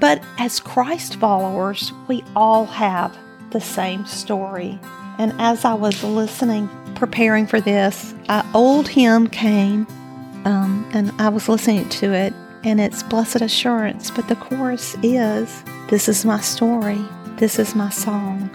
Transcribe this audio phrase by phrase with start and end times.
[0.00, 3.16] But as Christ followers, we all have
[3.50, 4.78] the same story.
[5.18, 9.86] And as I was listening, preparing for this, an old hymn came
[10.46, 12.32] um, and I was listening to it,
[12.62, 14.10] and it's Blessed Assurance.
[14.10, 17.04] But the chorus is This is my story,
[17.36, 18.48] this is my song,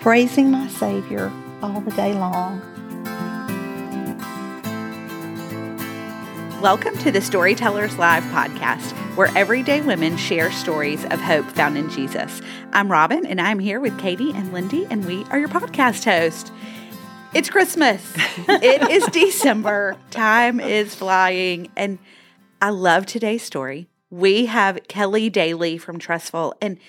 [0.00, 1.30] praising my Savior
[1.62, 2.62] all the day long.
[6.66, 11.88] Welcome to the Storytellers Live podcast, where everyday women share stories of hope found in
[11.90, 12.42] Jesus.
[12.72, 16.50] I'm Robin, and I'm here with Katie and Lindy, and we are your podcast host.
[17.32, 18.02] It's Christmas.
[18.48, 19.96] it is December.
[20.10, 22.00] Time is flying, and
[22.60, 23.86] I love today's story.
[24.10, 26.54] We have Kelly Dailey from Trussville.
[26.60, 26.80] and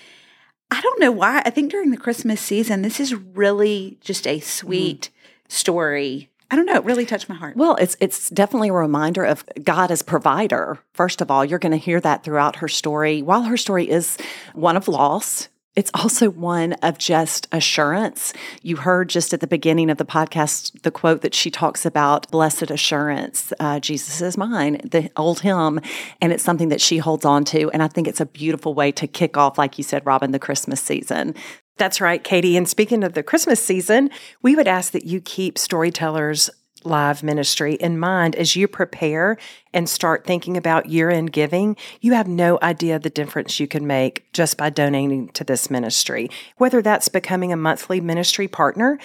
[0.72, 1.40] I don't know why.
[1.44, 5.52] I think during the Christmas season, this is really just a sweet mm.
[5.52, 7.56] story I don't know, it really touched my heart.
[7.56, 10.78] Well, it's it's definitely a reminder of God as provider.
[10.94, 13.20] First of all, you're going to hear that throughout her story.
[13.20, 14.16] While her story is
[14.54, 18.32] one of loss, it's also one of just assurance.
[18.62, 22.28] You heard just at the beginning of the podcast the quote that she talks about
[22.32, 25.80] blessed assurance, uh, Jesus is mine, the old hymn.
[26.20, 27.70] And it's something that she holds on to.
[27.70, 30.40] And I think it's a beautiful way to kick off, like you said, Robin, the
[30.40, 31.36] Christmas season.
[31.78, 32.56] That's right, Katie.
[32.56, 34.10] And speaking of the Christmas season,
[34.42, 36.50] we would ask that you keep storytellers
[36.84, 39.36] live ministry in mind as you prepare
[39.72, 41.76] and start thinking about year end giving.
[42.00, 46.30] You have no idea the difference you can make just by donating to this ministry.
[46.56, 48.98] Whether that's becoming a monthly ministry partner,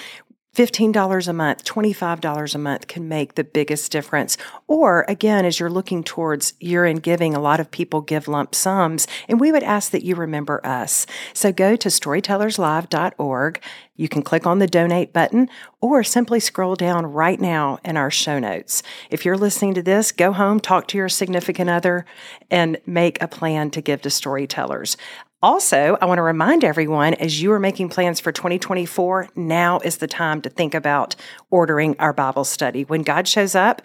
[0.56, 4.38] $15 a month, $25 a month can make the biggest difference.
[4.68, 8.54] Or again, as you're looking towards year end giving, a lot of people give lump
[8.54, 11.08] sums, and we would ask that you remember us.
[11.34, 13.64] So go to storytellerslive.org.
[13.96, 15.50] You can click on the donate button
[15.82, 18.84] or simply scroll down right now in our show notes.
[19.10, 22.06] If you're listening to this, go home, talk to your significant other,
[22.50, 24.98] and make a plan to give to storytellers.
[25.44, 29.98] Also, I want to remind everyone as you are making plans for 2024, now is
[29.98, 31.18] the time to think about
[31.50, 32.86] ordering our Bible study.
[32.86, 33.82] When God shows up,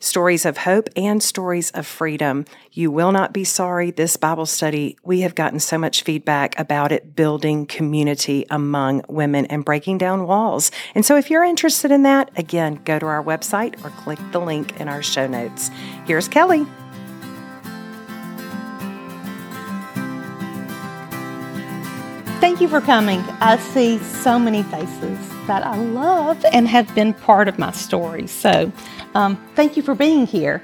[0.00, 2.46] stories of hope and stories of freedom.
[2.72, 3.92] You will not be sorry.
[3.92, 9.46] This Bible study, we have gotten so much feedback about it building community among women
[9.46, 10.72] and breaking down walls.
[10.96, 14.40] And so, if you're interested in that, again, go to our website or click the
[14.40, 15.70] link in our show notes.
[16.06, 16.66] Here's Kelly.
[22.40, 23.18] Thank you for coming.
[23.40, 25.18] I see so many faces
[25.48, 28.28] that I love and have been part of my story.
[28.28, 28.70] So,
[29.14, 30.62] um, thank you for being here.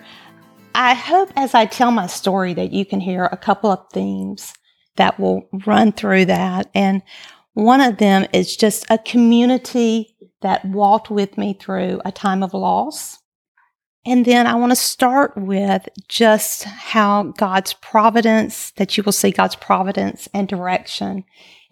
[0.77, 4.55] I hope as I tell my story that you can hear a couple of themes
[4.95, 6.71] that will run through that.
[6.77, 7.03] And
[7.55, 12.55] one of them is just a community that walked with me through a time of
[12.55, 13.19] loss.
[14.07, 19.33] And then I want to start with just how God's providence, that you will see
[19.33, 21.25] God's providence and direction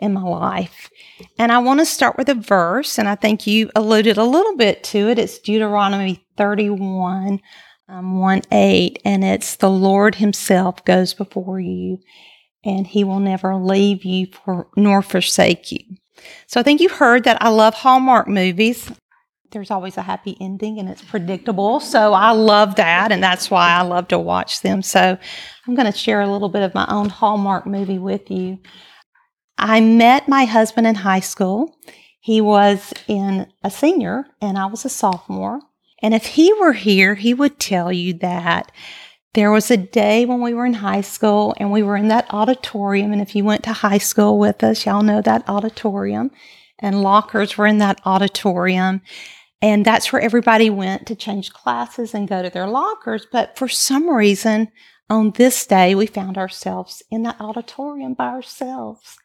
[0.03, 0.91] in my life.
[1.39, 4.57] And I want to start with a verse, and I think you alluded a little
[4.57, 5.19] bit to it.
[5.19, 7.41] It's Deuteronomy 31,
[7.89, 12.01] um, 1 8, and it's the Lord Himself goes before you,
[12.65, 15.85] and He will never leave you for, nor forsake you.
[16.49, 18.91] So I think you've heard that I love Hallmark movies.
[19.53, 21.79] There's always a happy ending and it's predictable.
[21.79, 24.83] So I love that, and that's why I love to watch them.
[24.83, 25.17] So
[25.67, 28.59] I'm going to share a little bit of my own Hallmark movie with you.
[29.63, 31.79] I met my husband in high school.
[32.19, 35.61] He was in a senior and I was a sophomore.
[36.03, 38.73] And if he were here, he would tell you that
[39.35, 42.27] there was a day when we were in high school and we were in that
[42.35, 43.13] auditorium.
[43.13, 46.33] And if you went to high school with us, y'all know that auditorium.
[46.81, 49.01] And lockers were in that auditorium.
[49.63, 53.29] And that's where everybody went to change classes and go to their lockers.
[53.31, 54.73] But for some reason,
[55.13, 59.17] on this day, we found ourselves in the auditorium by ourselves.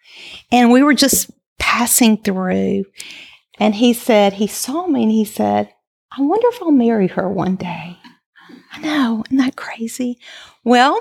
[0.52, 2.86] And we were just passing through.
[3.58, 5.74] And he said, he saw me and he said,
[6.18, 7.98] I wonder if I'll marry her one day.
[8.74, 10.20] I know, isn't that crazy?
[10.64, 11.00] Well,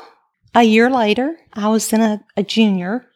[0.55, 3.07] a year later, I was in a, a junior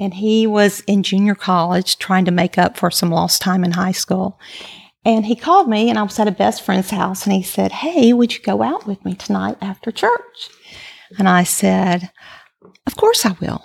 [0.00, 3.72] and he was in junior college trying to make up for some lost time in
[3.72, 4.40] high school.
[5.04, 7.72] And he called me, and I was at a best friend's house, and he said,
[7.72, 10.50] Hey, would you go out with me tonight after church?
[11.18, 12.10] And I said,
[12.86, 13.64] Of course I will.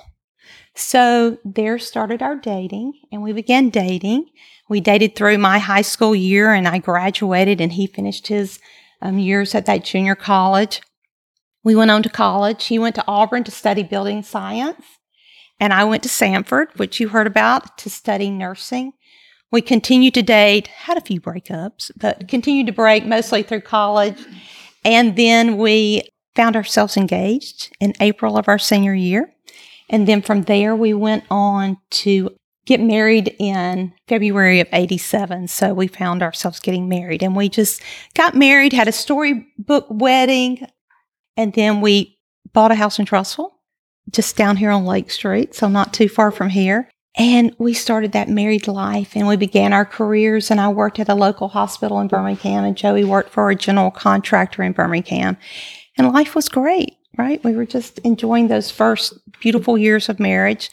[0.75, 4.25] So there started our dating, and we began dating.
[4.67, 8.59] We dated through my high school year, and I graduated, and he finished his
[9.01, 10.81] um, years at that junior college.
[11.63, 12.65] We went on to college.
[12.65, 14.83] He went to Auburn to study building science,
[15.59, 18.93] and I went to Samford, which you heard about, to study nursing.
[19.51, 24.17] We continued to date, had a few breakups, but continued to break mostly through college.
[24.83, 26.03] And then we
[26.35, 29.33] found ourselves engaged in April of our senior year.
[29.89, 32.35] And then from there, we went on to
[32.65, 35.47] get married in February of 87.
[35.47, 37.81] So we found ourselves getting married and we just
[38.15, 40.67] got married, had a storybook wedding,
[41.37, 42.17] and then we
[42.53, 43.51] bought a house in Trussville,
[44.09, 45.53] just down here on Lake Street.
[45.53, 46.89] So not too far from here.
[47.17, 50.51] And we started that married life and we began our careers.
[50.51, 53.91] And I worked at a local hospital in Birmingham, and Joey worked for a general
[53.91, 55.37] contractor in Birmingham.
[55.97, 57.43] And life was great, right?
[57.43, 60.69] We were just enjoying those first beautiful years of marriage.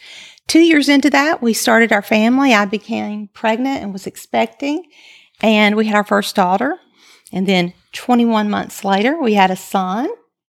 [0.49, 2.53] Two years into that, we started our family.
[2.53, 4.85] I became pregnant and was expecting,
[5.41, 6.79] and we had our first daughter.
[7.33, 10.09] And then 21 months later, we had a son.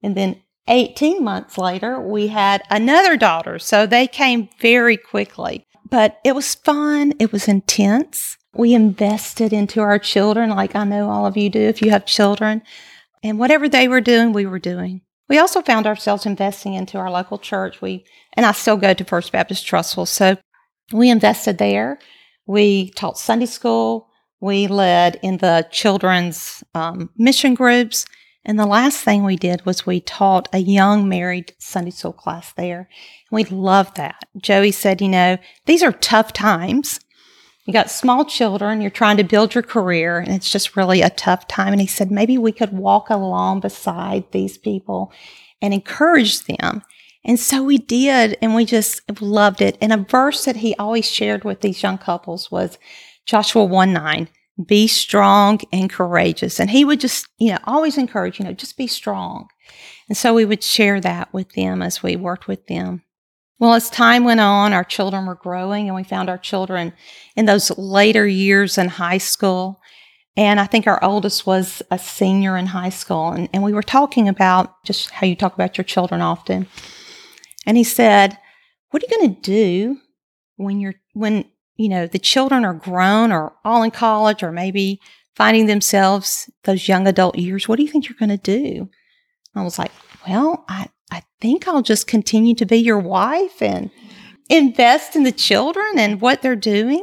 [0.03, 3.59] And then 18 months later, we had another daughter.
[3.59, 7.13] So they came very quickly but it was fun.
[7.19, 8.37] It was intense.
[8.55, 12.07] We invested into our children, like I know all of you do if you have
[12.07, 12.63] children.
[13.27, 15.01] And whatever they were doing, we were doing.
[15.29, 17.83] We also found ourselves investing into our local church.
[17.83, 20.37] We and I still go to First Baptist Trussville, so
[20.93, 21.99] we invested there.
[22.47, 24.09] We taught Sunday school.
[24.41, 28.07] We led in the children's um, mission groups,
[28.45, 32.53] and the last thing we did was we taught a young married Sunday school class
[32.53, 32.89] there.
[33.33, 34.23] We loved that.
[34.37, 37.01] Joey said, you know, these are tough times.
[37.67, 41.11] You got small children, you're trying to build your career, and it's just really a
[41.11, 41.73] tough time.
[41.73, 45.13] And he said, maybe we could walk along beside these people
[45.61, 46.83] and encourage them.
[47.25, 49.77] And so we did, and we just loved it.
[49.81, 52.79] And a verse that he always shared with these young couples was
[53.27, 54.29] Joshua 1 9
[54.65, 56.59] be strong and courageous.
[56.59, 59.49] And he would just, you know, always encourage, you know, just be strong.
[60.09, 63.03] And so we would share that with them as we worked with them.
[63.59, 66.93] Well, as time went on, our children were growing and we found our children
[67.37, 69.81] in those later years in high school.
[70.37, 73.31] And I think our oldest was a senior in high school.
[73.31, 76.67] And, and we were talking about just how you talk about your children often.
[77.65, 78.39] And he said,
[78.91, 79.99] What are you going to do
[80.57, 85.01] when you're, when you know, the children are grown or all in college or maybe
[85.35, 88.89] finding themselves those young adult years, what do you think you're going to do?
[89.55, 89.93] I was like,
[90.29, 93.91] well, I, I think I'll just continue to be your wife and
[94.49, 97.03] invest in the children and what they're doing.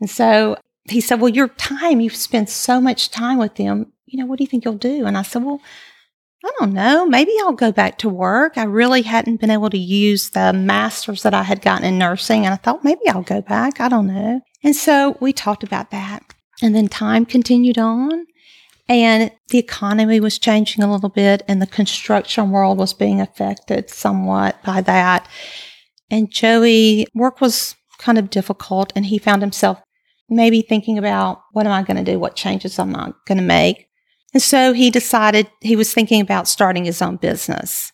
[0.00, 3.92] And so he said, well, your time, you've spent so much time with them.
[4.06, 5.06] You know, what do you think you'll do?
[5.06, 5.60] And I said, well,
[6.44, 7.04] I don't know.
[7.06, 8.56] Maybe I'll go back to work.
[8.56, 12.46] I really hadn't been able to use the master's that I had gotten in nursing.
[12.46, 13.78] And I thought maybe I'll go back.
[13.78, 14.40] I don't know.
[14.64, 16.22] And so we talked about that.
[16.62, 18.26] And then time continued on.
[18.90, 23.88] And the economy was changing a little bit, and the construction world was being affected
[23.88, 25.28] somewhat by that.
[26.10, 29.80] And Joey, work was kind of difficult, and he found himself
[30.28, 32.18] maybe thinking about what am I going to do?
[32.18, 33.86] What changes am I going to make?
[34.34, 37.92] And so he decided he was thinking about starting his own business.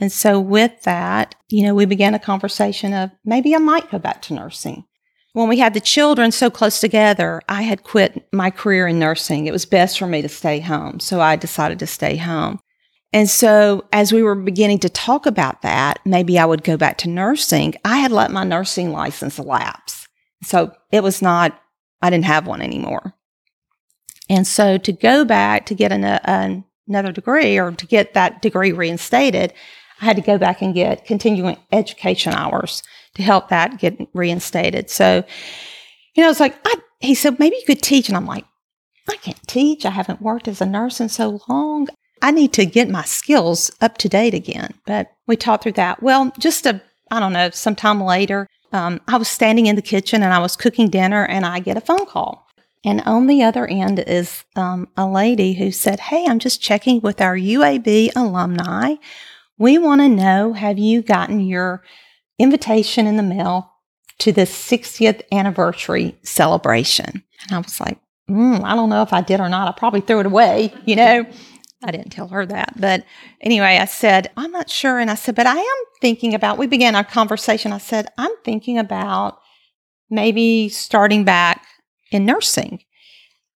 [0.00, 3.98] And so with that, you know, we began a conversation of maybe I might go
[3.98, 4.84] back to nursing.
[5.34, 9.46] When we had the children so close together, I had quit my career in nursing.
[9.46, 11.00] It was best for me to stay home.
[11.00, 12.60] So I decided to stay home.
[13.12, 16.98] And so as we were beginning to talk about that, maybe I would go back
[16.98, 17.74] to nursing.
[17.84, 20.06] I had let my nursing license lapse.
[20.42, 21.58] So it was not,
[22.02, 23.14] I didn't have one anymore.
[24.28, 28.42] And so to go back to get an, uh, another degree or to get that
[28.42, 29.54] degree reinstated,
[30.00, 32.82] I had to go back and get continuing education hours
[33.18, 34.90] to help that get reinstated.
[34.90, 35.22] So,
[36.14, 38.08] you know, it's like, I, he said, maybe you could teach.
[38.08, 38.46] And I'm like,
[39.08, 39.84] I can't teach.
[39.84, 41.88] I haven't worked as a nurse in so long.
[42.22, 44.74] I need to get my skills up to date again.
[44.86, 46.02] But we talked through that.
[46.02, 50.22] Well, just a, I don't know, sometime later, um, I was standing in the kitchen
[50.22, 52.48] and I was cooking dinner and I get a phone call
[52.84, 57.00] and on the other end is um, a lady who said, Hey, I'm just checking
[57.00, 58.94] with our UAB alumni.
[59.58, 61.82] We want to know have you gotten your
[62.38, 63.72] invitation in the mail
[64.18, 67.22] to the 60th anniversary celebration?
[67.42, 69.68] And I was like, mm, I don't know if I did or not.
[69.68, 71.26] I probably threw it away, you know.
[71.82, 72.72] I didn't tell her that.
[72.80, 73.04] But
[73.40, 74.98] anyway, I said, I'm not sure.
[74.98, 77.72] And I said, but I am thinking about, we began our conversation.
[77.72, 79.38] I said, I'm thinking about
[80.10, 81.64] maybe starting back
[82.10, 82.82] in nursing.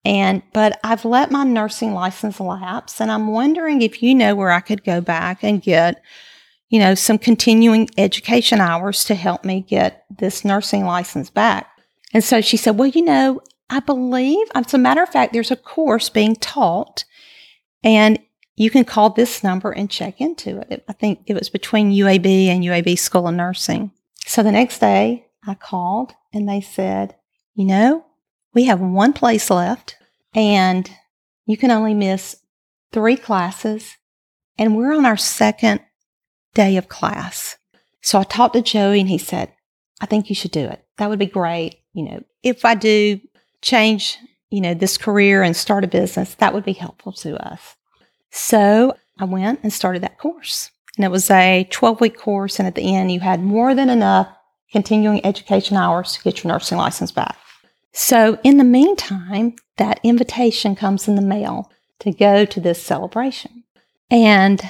[0.05, 4.51] And, but I've let my nursing license lapse and I'm wondering if you know where
[4.51, 6.03] I could go back and get,
[6.73, 11.69] you know, some continuing education hours to help me get this nursing license back.
[12.14, 15.50] And so she said, well, you know, I believe, as a matter of fact, there's
[15.50, 17.05] a course being taught
[17.85, 18.19] and
[18.57, 20.83] you can call this number and check into it.
[20.88, 23.91] I think it was between UAB and UAB School of Nursing.
[24.25, 27.17] So the next day I called and they said,
[27.55, 28.07] you know,
[28.55, 29.99] we have one place left
[30.35, 30.91] and
[31.45, 32.37] you can only miss
[32.93, 33.99] three classes.
[34.57, 35.81] And we're on our second
[36.54, 37.56] day of class.
[38.00, 39.52] So I talked to Joey and he said,
[40.00, 40.85] I think you should do it.
[40.99, 41.76] That would be great.
[41.94, 43.21] You know, if I do
[43.61, 44.18] change,
[44.50, 47.76] you know, this career and start a business, that would be helpful to us.
[48.30, 50.71] So I went and started that course.
[50.97, 52.59] And it was a 12 week course.
[52.59, 54.28] And at the end, you had more than enough
[54.71, 57.37] continuing education hours to get your nursing license back.
[57.92, 63.64] So in the meantime, that invitation comes in the mail to go to this celebration.
[64.11, 64.61] And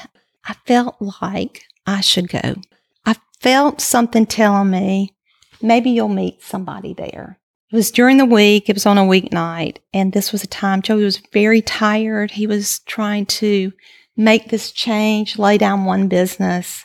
[0.44, 2.56] I felt like I should go.
[3.04, 5.14] I felt something telling me
[5.60, 7.38] maybe you'll meet somebody there.
[7.70, 10.82] It was during the week, it was on a weeknight, and this was a time
[10.82, 12.32] Joey was very tired.
[12.32, 13.72] He was trying to
[14.14, 16.84] make this change, lay down one business,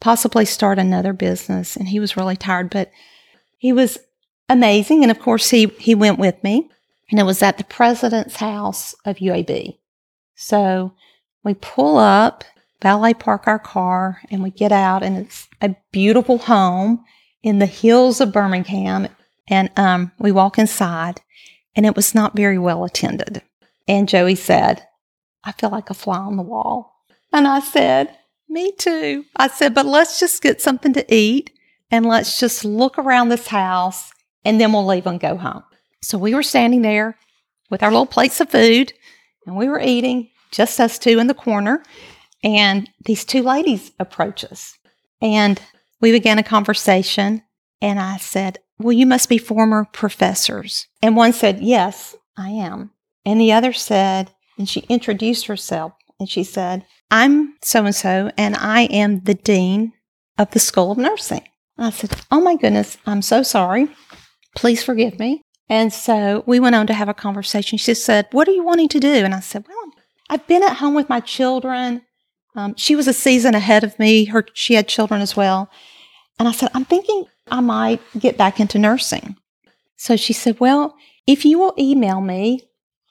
[0.00, 2.90] possibly start another business, and he was really tired, but
[3.56, 3.98] he was
[4.50, 5.02] amazing.
[5.02, 6.68] And of course, he, he went with me,
[7.10, 9.78] and it was at the president's house of UAB.
[10.34, 10.92] So
[11.42, 12.44] we pull up,
[12.80, 17.04] valet park our car, and we get out, and it's a beautiful home
[17.42, 19.08] in the hills of Birmingham.
[19.48, 21.20] And um, we walk inside,
[21.74, 23.42] and it was not very well attended.
[23.86, 24.86] And Joey said,
[25.44, 26.94] I feel like a fly on the wall.
[27.32, 28.16] And I said,
[28.48, 29.24] Me too.
[29.36, 31.50] I said, But let's just get something to eat
[31.90, 34.12] and let's just look around this house
[34.44, 35.62] and then we'll leave and go home.
[36.02, 37.16] So we were standing there
[37.70, 38.92] with our little plates of food
[39.46, 41.82] and we were eating, just us two in the corner.
[42.42, 44.76] And these two ladies approach us.
[45.20, 45.60] And
[46.00, 47.42] we began a conversation.
[47.80, 50.86] And I said, Well, you must be former professors.
[51.02, 52.92] And one said, Yes, I am.
[53.24, 58.30] And the other said, and she introduced herself and she said, I'm so and so,
[58.36, 59.92] and I am the dean
[60.36, 61.48] of the School of Nursing.
[61.78, 63.88] I said, Oh my goodness, I'm so sorry.
[64.56, 65.42] Please forgive me.
[65.68, 67.78] And so we went on to have a conversation.
[67.78, 69.08] She said, What are you wanting to do?
[69.08, 69.92] And I said, Well,
[70.28, 72.02] I've been at home with my children.
[72.54, 74.26] Um, she was a season ahead of me.
[74.26, 75.70] Her, she had children as well.
[76.38, 79.36] And I said, I'm thinking I might get back into nursing.
[79.96, 82.68] So she said, Well, if you will email me,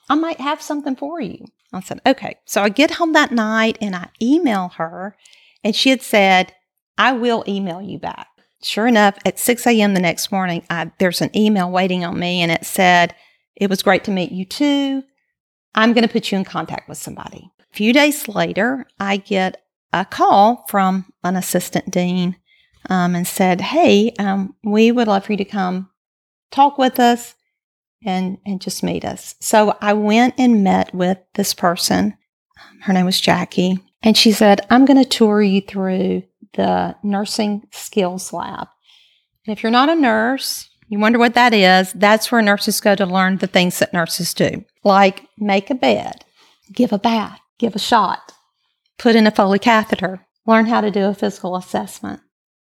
[0.09, 1.45] I might have something for you.
[1.73, 2.37] I said, Okay.
[2.45, 5.15] So I get home that night and I email her,
[5.63, 6.53] and she had said,
[6.97, 8.27] I will email you back.
[8.63, 9.93] Sure enough, at 6 a.m.
[9.93, 13.13] the next morning, I, there's an email waiting on me, and it said,
[13.55, 15.03] It was great to meet you too.
[15.75, 17.51] I'm going to put you in contact with somebody.
[17.77, 19.61] Few days later, I get
[19.93, 22.35] a call from an assistant dean
[22.89, 25.91] um, and said, Hey, um, we would love for you to come
[26.49, 27.35] talk with us
[28.03, 29.35] and, and just meet us.
[29.41, 32.17] So I went and met with this person.
[32.81, 33.77] Her name was Jackie.
[34.01, 36.23] And she said, I'm going to tour you through
[36.55, 38.69] the nursing skills lab.
[39.45, 41.93] And if you're not a nurse, you wonder what that is.
[41.93, 46.25] That's where nurses go to learn the things that nurses do, like make a bed,
[46.73, 48.33] give a bath, give a shot,
[48.97, 52.21] put in a Foley catheter, learn how to do a physical assessment.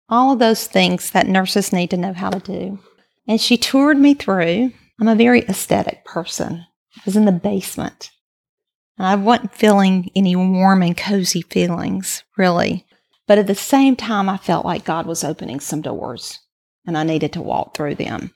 [0.10, 2.80] All of those things that nurses need to know how to do.
[3.28, 4.72] And she toured me through.
[5.00, 6.66] I'm a very aesthetic person.
[6.98, 8.12] I was in the basement.
[8.98, 12.86] And I wasn't feeling any warm and cozy feelings, really.
[13.26, 16.40] But at the same time, I felt like God was opening some doors
[16.86, 18.34] and I needed to walk through them.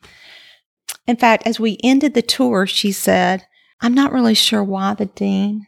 [1.08, 3.46] In fact, as we ended the tour, she said,
[3.82, 5.68] I'm not really sure why the dean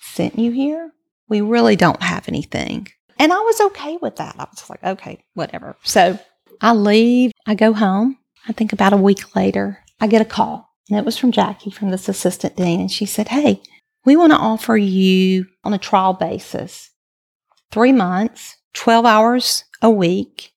[0.00, 0.92] sent you here.
[1.28, 2.88] We really don't have anything.
[3.18, 4.36] And I was okay with that.
[4.38, 5.76] I was like, okay, whatever.
[5.82, 6.18] So
[6.60, 8.18] I leave, I go home.
[8.48, 10.70] I think about a week later, I get a call.
[10.88, 12.80] And it was from Jackie, from this assistant dean.
[12.80, 13.60] And she said, Hey,
[14.04, 16.90] we want to offer you on a trial basis
[17.72, 20.52] three months, 12 hours a week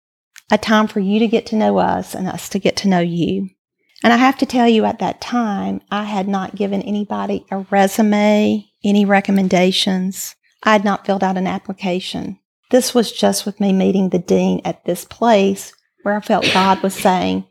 [0.51, 2.99] a time for you to get to know us and us to get to know
[2.99, 3.49] you.
[4.03, 7.59] And I have to tell you, at that time, I had not given anybody a
[7.69, 10.35] resume, any recommendations.
[10.63, 12.39] I had not filled out an application.
[12.71, 16.81] This was just with me meeting the dean at this place where I felt God
[16.81, 17.45] was saying,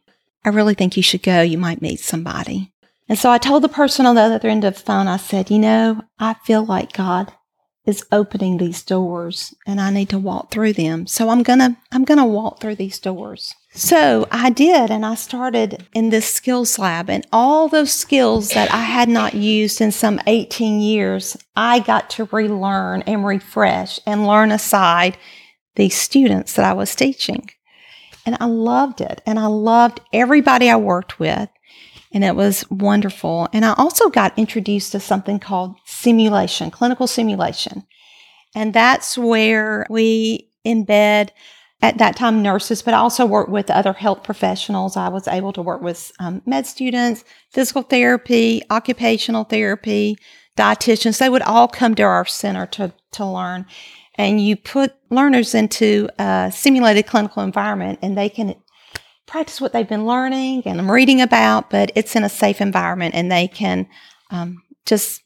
[0.44, 1.42] I really think you should go.
[1.42, 2.72] You might meet somebody.
[3.08, 5.50] And so I told the person on the other end of the phone, I said,
[5.50, 7.32] You know, I feel like God
[7.86, 11.06] is opening these doors and I need to walk through them.
[11.06, 13.54] So I'm going to I'm going to walk through these doors.
[13.70, 18.72] So I did and I started in this skills lab and all those skills that
[18.72, 24.26] I had not used in some 18 years, I got to relearn and refresh and
[24.26, 25.18] learn aside
[25.76, 27.50] these students that I was teaching.
[28.26, 31.48] And I loved it and I loved everybody I worked with
[32.12, 33.48] and it was wonderful.
[33.52, 37.84] And I also got introduced to something called simulation, clinical simulation.
[38.54, 41.30] And that's where we embed
[41.80, 44.96] at that time nurses, but I also worked with other health professionals.
[44.96, 50.16] I was able to work with um, med students, physical therapy, occupational therapy,
[50.56, 51.18] dietitians.
[51.18, 53.66] They would all come to our center to, to learn.
[54.16, 58.56] and you put learners into a simulated clinical environment and they can
[59.26, 63.14] practice what they've been learning and I'm reading about, but it's in a safe environment
[63.14, 63.86] and they can
[64.30, 65.22] um, just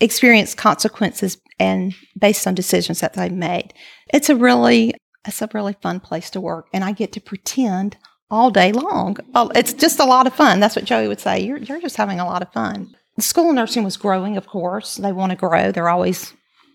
[0.00, 3.74] experience consequences and based on decisions that they've made.
[4.14, 4.94] It's a really
[5.26, 7.96] it's a really fun place to work and I get to pretend
[8.30, 9.16] all day long.
[9.54, 10.60] It's just a lot of fun.
[10.60, 11.40] That's what Joey would say.
[11.40, 12.94] You're, you're just having a lot of fun.
[13.16, 14.96] The school of nursing was growing, of course.
[14.96, 15.72] They want to grow.
[15.72, 16.32] They're always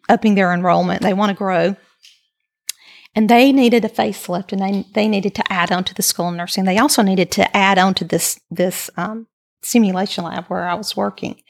[0.10, 1.02] upping their enrollment.
[1.02, 1.76] They want to grow.
[3.16, 6.28] And they needed a facelift and they, they needed to add on to the school
[6.28, 6.66] of nursing.
[6.66, 9.28] They also needed to add on to this, this um,
[9.64, 11.42] simulation lab where I was working.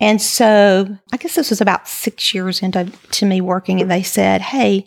[0.00, 4.02] And so I guess this was about six years into to me working, and they
[4.02, 4.86] said, Hey,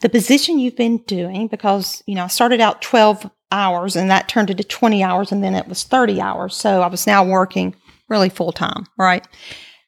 [0.00, 4.28] the position you've been doing, because, you know, I started out 12 hours and that
[4.28, 6.56] turned into 20 hours and then it was 30 hours.
[6.56, 7.74] So I was now working
[8.08, 9.26] really full time, right?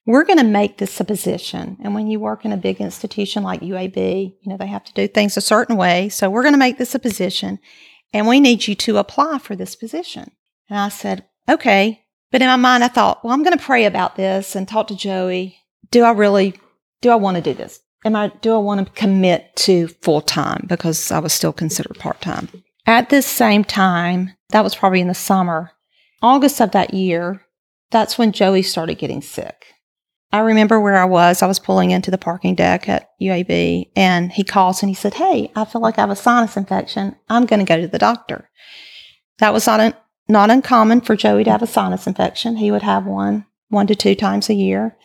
[0.04, 1.76] We're going to make this a position.
[1.82, 4.92] And when you work in a big institution like UAB, you know, they have to
[4.92, 6.08] do things a certain way.
[6.08, 7.58] So we're going to make this a position
[8.12, 10.30] and we need you to apply for this position.
[10.68, 12.04] And I said, okay.
[12.30, 14.88] But in my mind, I thought, well, I'm going to pray about this and talk
[14.88, 15.58] to Joey.
[15.90, 16.58] Do I really,
[17.00, 17.80] do I want to do this?
[18.04, 20.64] Am I, do I want to commit to full time?
[20.68, 22.48] Because I was still considered part time.
[22.86, 25.70] At this same time, that was probably in the summer,
[26.20, 27.44] August of that year,
[27.90, 29.66] that's when Joey started getting sick.
[30.32, 31.42] I remember where I was.
[31.42, 35.14] I was pulling into the parking deck at UAB, and he calls and he said,
[35.14, 37.16] Hey, I feel like I have a sinus infection.
[37.28, 38.48] I'm going to go to the doctor.
[39.38, 39.94] That was not, un-
[40.28, 42.56] not uncommon for Joey to have a sinus infection.
[42.56, 44.96] He would have one one to two times a year.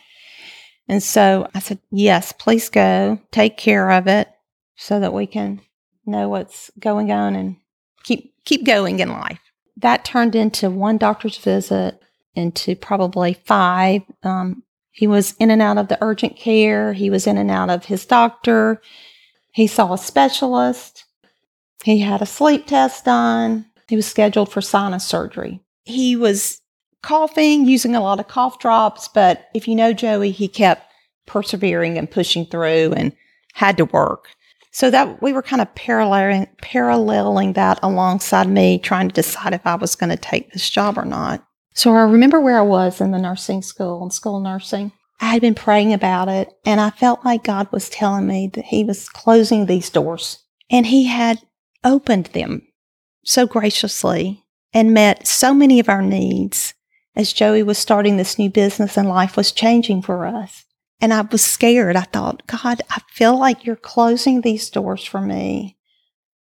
[0.87, 3.19] And so I said, Yes, please go.
[3.31, 4.29] Take care of it
[4.75, 5.61] so that we can
[6.05, 7.57] know what's going on and
[8.03, 9.39] keep keep going in life.
[9.77, 12.01] That turned into one doctor's visit,
[12.35, 14.01] into probably five.
[14.23, 16.93] Um, he was in and out of the urgent care.
[16.93, 18.81] He was in and out of his doctor.
[19.51, 21.05] He saw a specialist.
[21.83, 23.65] He had a sleep test done.
[23.87, 25.61] He was scheduled for sinus surgery.
[25.85, 26.61] He was
[27.01, 30.86] coughing, using a lot of cough drops, but if you know Joey, he kept
[31.27, 33.13] persevering and pushing through and
[33.53, 34.29] had to work.
[34.71, 39.65] So that we were kind of paralleling, paralleling that alongside me trying to decide if
[39.65, 41.43] I was going to take this job or not.
[41.73, 44.91] So I remember where I was in the nursing school and school nursing.
[45.19, 48.65] I had been praying about it and I felt like God was telling me that
[48.65, 51.41] He was closing these doors and He had
[51.83, 52.61] opened them
[53.23, 56.73] so graciously and met so many of our needs
[57.15, 60.65] as Joey was starting this new business and life was changing for us.
[60.99, 61.95] And I was scared.
[61.95, 65.77] I thought, God, I feel like you're closing these doors for me.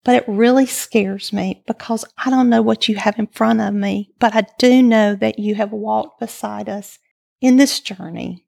[0.04, 3.74] But it really scares me because I don't know what you have in front of
[3.74, 7.00] me, but I do know that you have walked beside us
[7.42, 8.46] in this journey.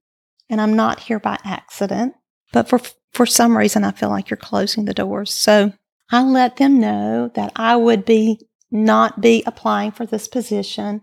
[0.50, 2.14] And I'm not here by accident,
[2.54, 2.80] but for,
[3.12, 5.34] for some reason, I feel like you're closing the doors.
[5.34, 5.74] So
[6.12, 8.40] I let them know that I would be
[8.70, 11.02] not be applying for this position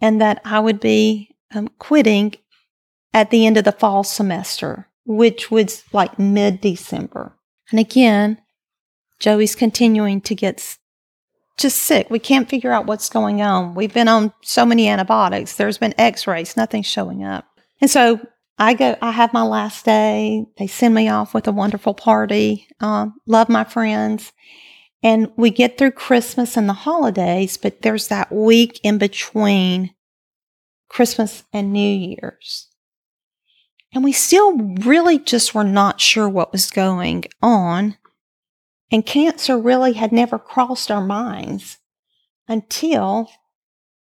[0.00, 2.34] and that I would be um, quitting
[3.14, 7.38] at the end of the fall semester, which was like mid December.
[7.70, 8.42] And again,
[9.20, 10.76] Joey's continuing to get
[11.56, 12.10] just sick.
[12.10, 13.76] We can't figure out what's going on.
[13.76, 15.54] We've been on so many antibiotics.
[15.54, 17.46] There's been x rays, nothing's showing up.
[17.80, 18.20] And so
[18.58, 20.46] I go, I have my last day.
[20.58, 22.66] They send me off with a wonderful party.
[22.80, 24.32] Um, love my friends.
[25.02, 29.94] And we get through Christmas and the holidays, but there's that week in between
[30.88, 32.68] Christmas and New Year's.
[33.94, 37.96] And we still really just were not sure what was going on.
[38.90, 41.78] And cancer really had never crossed our minds
[42.48, 43.30] until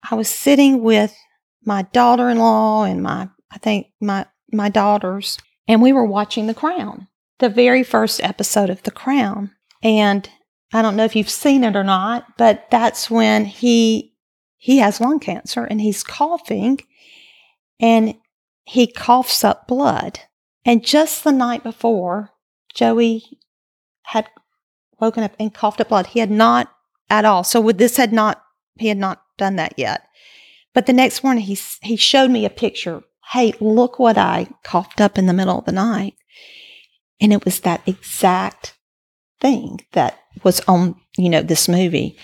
[0.09, 1.15] I was sitting with
[1.63, 6.47] my daughter in law and my, I think, my, my daughters, and we were watching
[6.47, 7.07] The Crown,
[7.39, 9.51] the very first episode of The Crown.
[9.81, 10.29] And
[10.73, 14.09] I don't know if you've seen it or not, but that's when he
[14.57, 16.79] he has lung cancer and he's coughing
[17.81, 18.15] and
[18.63, 20.21] he coughs up blood.
[20.65, 22.31] And just the night before,
[22.73, 23.23] Joey
[24.03, 24.29] had
[24.99, 26.07] woken up and coughed up blood.
[26.07, 26.71] He had not
[27.09, 27.43] at all.
[27.43, 28.41] So with this had not
[28.77, 30.07] he had not done that yet.
[30.73, 33.03] But the next morning he he showed me a picture.
[33.31, 36.15] Hey, look what I coughed up in the middle of the night.
[37.21, 38.77] And it was that exact
[39.39, 42.17] thing that was on, you know, this movie.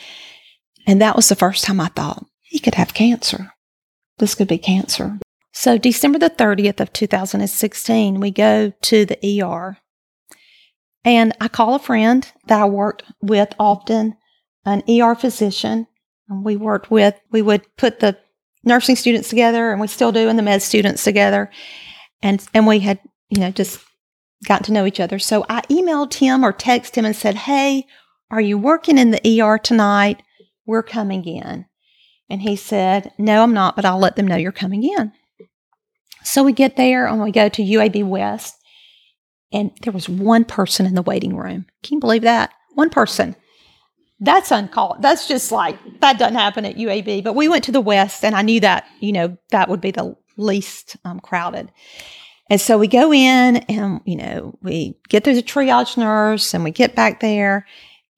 [0.88, 3.54] And that was the first time I thought he could have cancer.
[4.18, 5.20] This could be cancer.
[5.60, 9.78] So, December the 30th of 2016, we go to the ER.
[11.04, 14.16] And I call a friend that I worked with often,
[14.64, 15.88] an ER physician.
[16.30, 18.18] And we worked with, we would put the
[18.64, 21.52] nursing students together, and we still do, and the med students together.
[22.22, 23.82] And, and we had, you know, just
[24.48, 25.20] gotten to know each other.
[25.20, 27.86] So I emailed him or texted him and said, Hey,
[28.32, 30.24] are you working in the ER tonight?
[30.66, 31.66] We're coming in.
[32.30, 35.12] And he said, No, I'm not, but I'll let them know you're coming in.
[36.24, 38.56] So we get there and we go to UAB West,
[39.52, 41.66] and there was one person in the waiting room.
[41.84, 42.52] Can you believe that?
[42.76, 43.36] One person.
[44.20, 45.02] That's uncalled.
[45.02, 47.24] That's just like, that doesn't happen at UAB.
[47.24, 49.92] But we went to the West, and I knew that, you know, that would be
[49.92, 51.72] the least um, crowded.
[52.50, 56.64] And so we go in and, you know, we get through the triage nurse and
[56.64, 57.68] we get back there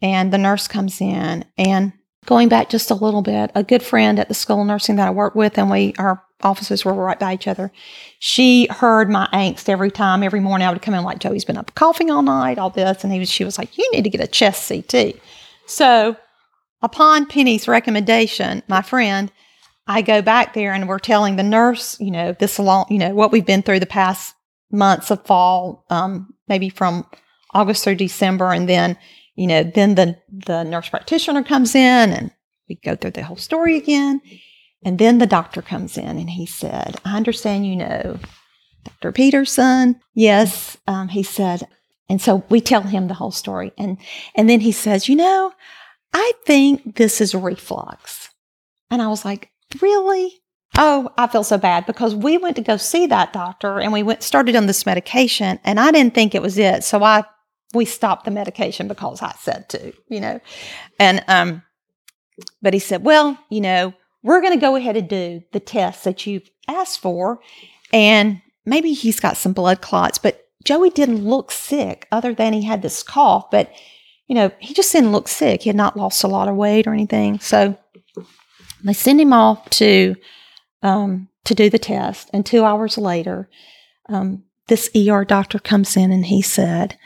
[0.02, 1.92] and the nurse comes in and
[2.26, 5.08] going back just a little bit, a good friend at the school of nursing that
[5.08, 7.72] I worked with and we, our offices were right by each other.
[8.20, 11.58] She heard my angst every time, every morning I would come in like, Joey's been
[11.58, 13.04] up coughing all night, all this.
[13.04, 15.16] And he was, she was like, you need to get a chest CT.
[15.66, 16.16] So
[16.82, 19.32] upon Penny's recommendation, my friend,
[19.88, 23.14] I go back there and we're telling the nurse, you know, this along, you know,
[23.14, 24.36] what we've been through the past
[24.72, 27.06] months of fall, um, maybe from
[27.54, 28.98] August through December, and then,
[29.36, 32.32] you know, then the the nurse practitioner comes in and
[32.70, 34.22] we go through the whole story again,
[34.84, 38.20] and then the doctor comes in and he said, "I understand you know
[38.84, 39.12] Dr.
[39.12, 41.68] Peterson." Yes, um, he said,
[42.10, 43.98] and so we tell him the whole story, and
[44.36, 45.54] and then he says, "You know,
[46.14, 48.30] I think this is reflux,"
[48.90, 50.42] and I was like, really?
[50.78, 54.04] Oh, I feel so bad because we went to go see that doctor and we
[54.04, 56.84] went started on this medication and I didn't think it was it.
[56.84, 57.24] So I
[57.74, 60.40] we stopped the medication because I said to, you know.
[61.00, 61.64] And um
[62.62, 66.04] but he said, "Well, you know, we're going to go ahead and do the tests
[66.04, 67.40] that you've asked for
[67.94, 72.64] and maybe he's got some blood clots, but Joey didn't look sick other than he
[72.64, 73.72] had this cough, but
[74.28, 75.64] you know, he just didn't look sick.
[75.64, 77.40] He had not lost a lot of weight or anything.
[77.40, 77.78] So
[78.82, 80.16] they send him off to
[80.82, 83.50] um, to do the test, and two hours later,
[84.08, 86.98] um, this ER doctor comes in and he said,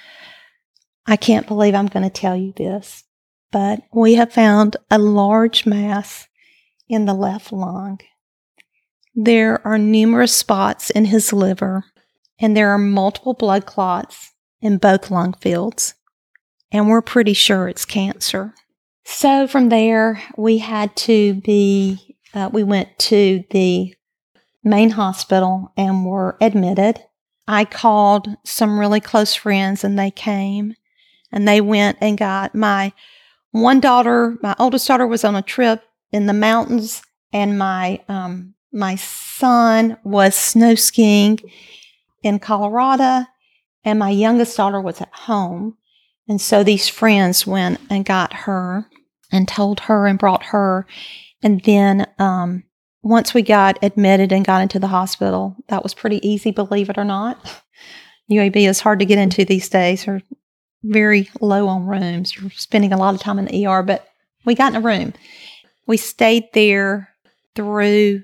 [1.07, 3.03] "I can't believe I'm going to tell you this,
[3.51, 6.27] but we have found a large mass
[6.87, 7.99] in the left lung.
[9.13, 11.85] There are numerous spots in his liver,
[12.39, 15.93] and there are multiple blood clots in both lung fields,
[16.71, 18.53] and we're pretty sure it's cancer."
[19.05, 23.95] So from there, we had to be, uh, we went to the
[24.63, 26.99] main hospital and were admitted.
[27.47, 30.73] I called some really close friends and they came
[31.31, 32.93] and they went and got my
[33.51, 35.83] one daughter, my oldest daughter was on a trip
[36.15, 37.01] in the mountains
[37.33, 41.37] and my, um, my son was snow skiing
[42.23, 43.25] in Colorado
[43.83, 45.77] and my youngest daughter was at home.
[46.29, 48.89] And so these friends went and got her
[49.29, 50.87] and told her and brought her.
[51.43, 52.63] And then um,
[53.03, 56.97] once we got admitted and got into the hospital, that was pretty easy, believe it
[56.97, 57.61] or not.
[58.31, 60.05] UAB is hard to get into these days.
[60.05, 60.21] They're
[60.81, 62.37] very low on rooms.
[62.37, 64.07] You're spending a lot of time in the ER, but
[64.45, 65.13] we got in a room.
[65.87, 67.09] We stayed there
[67.55, 68.23] through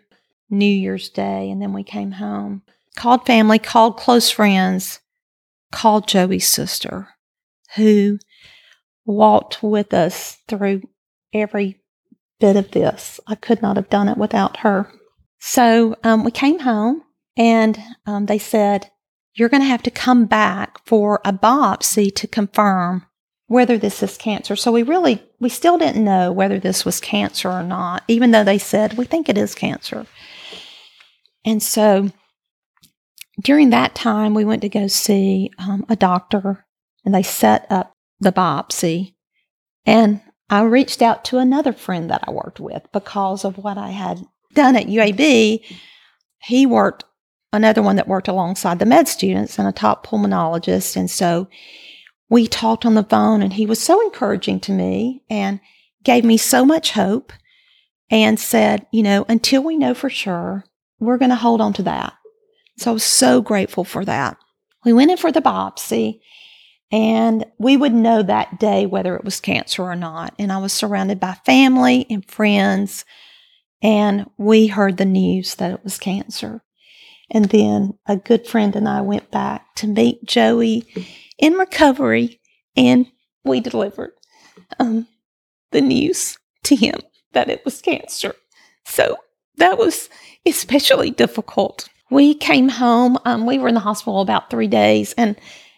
[0.49, 2.63] New Year's Day and then we came home.
[2.95, 4.99] Called family, called close friends,
[5.71, 7.09] called Joey's sister,
[7.75, 8.19] who
[9.05, 10.81] walked with us through
[11.33, 11.81] every
[12.39, 13.19] bit of this.
[13.27, 14.91] I could not have done it without her.
[15.39, 17.03] So um, we came home
[17.37, 18.91] and um, they said,
[19.33, 23.05] You're going to have to come back for a biopsy to confirm
[23.51, 24.55] whether this is cancer.
[24.55, 28.45] So we really, we still didn't know whether this was cancer or not, even though
[28.45, 30.05] they said, We think it is cancer.
[31.43, 32.11] And so
[33.41, 36.65] during that time, we went to go see um, a doctor
[37.03, 39.15] and they set up the biopsy.
[39.85, 43.89] And I reached out to another friend that I worked with because of what I
[43.89, 45.61] had done at UAB.
[46.39, 47.03] He worked,
[47.51, 50.95] another one that worked alongside the med students and a top pulmonologist.
[50.95, 51.49] And so
[52.31, 55.59] we talked on the phone, and he was so encouraging to me and
[56.01, 57.33] gave me so much hope
[58.09, 60.63] and said, you know, until we know for sure,
[60.97, 62.13] we're going to hold on to that.
[62.77, 64.37] So I was so grateful for that.
[64.85, 66.21] We went in for the biopsy
[66.89, 70.33] and we would know that day whether it was cancer or not.
[70.39, 73.03] And I was surrounded by family and friends,
[73.81, 76.63] and we heard the news that it was cancer.
[77.29, 80.87] And then a good friend and I went back to meet Joey
[81.41, 82.39] in recovery,
[82.77, 83.07] and
[83.43, 84.13] we delivered
[84.79, 85.07] um,
[85.71, 86.95] the news to him
[87.33, 88.35] that it was cancer.
[88.85, 89.17] So
[89.57, 90.09] that was
[90.45, 91.89] especially difficult.
[92.09, 95.35] We came home, um, we were in the hospital about three days, and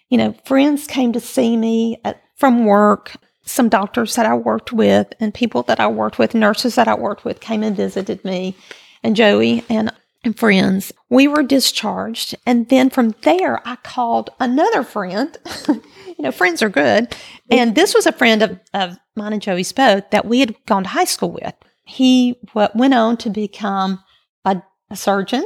[0.09, 3.15] you know, friends came to see me at, from work.
[3.45, 6.93] Some doctors that I worked with and people that I worked with, nurses that I
[6.93, 8.55] worked with came and visited me
[9.01, 9.65] and Joey.
[9.69, 9.91] And
[10.23, 10.91] and friends.
[11.09, 12.35] We were discharged.
[12.45, 15.37] And then from there, I called another friend.
[15.67, 17.15] you know, friends are good.
[17.51, 20.83] And this was a friend of, of mine and Joey's both that we had gone
[20.83, 21.53] to high school with.
[21.85, 24.01] He went on to become
[24.45, 25.45] a, a surgeon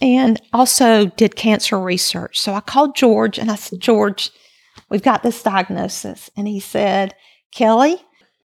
[0.00, 2.40] and also did cancer research.
[2.40, 4.30] So I called George and I said, George,
[4.90, 6.30] we've got this diagnosis.
[6.36, 7.14] And he said,
[7.52, 8.02] Kelly,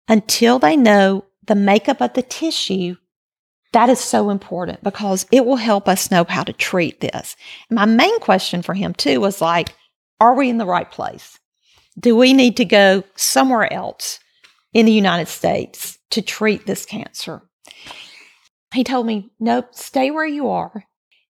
[0.07, 2.95] until they know the makeup of the tissue,
[3.73, 7.35] that is so important because it will help us know how to treat this.
[7.69, 9.75] My main question for him too was like,
[10.19, 11.39] are we in the right place?
[11.99, 14.19] Do we need to go somewhere else
[14.73, 17.41] in the United States to treat this cancer?
[18.73, 20.85] He told me, nope, stay where you are.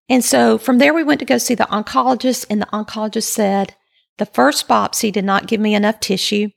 [0.09, 3.75] And so from there, we went to go see the oncologist, and the oncologist said,
[4.19, 6.51] the first biopsy did not give me enough tissue.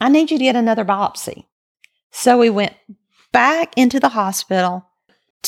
[0.00, 1.44] I need you to get another biopsy.
[2.12, 2.74] So we went
[3.32, 4.86] back into the hospital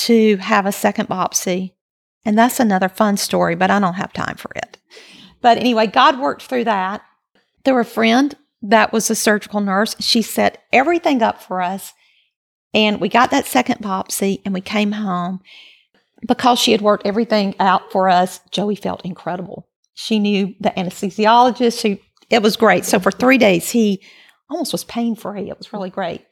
[0.07, 1.73] to have a second biopsy.
[2.25, 4.79] And that's another fun story, but I don't have time for it.
[5.41, 7.03] But anyway, God worked through that.
[7.65, 9.95] There were a friend that was a surgical nurse.
[10.01, 11.93] She set everything up for us.
[12.75, 15.41] And we got that second biopsy and we came home.
[16.27, 19.69] Because she had worked everything out for us, Joey felt incredible.
[19.95, 21.81] She knew the anesthesiologist.
[21.81, 22.85] She, it was great.
[22.85, 24.03] So for three days, he
[24.51, 25.49] almost was pain free.
[25.49, 26.25] It was really great.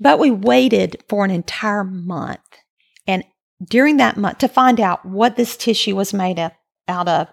[0.00, 2.40] But we waited for an entire month.
[3.06, 3.24] And
[3.62, 6.52] during that month, to find out what this tissue was made of,
[6.88, 7.28] out of,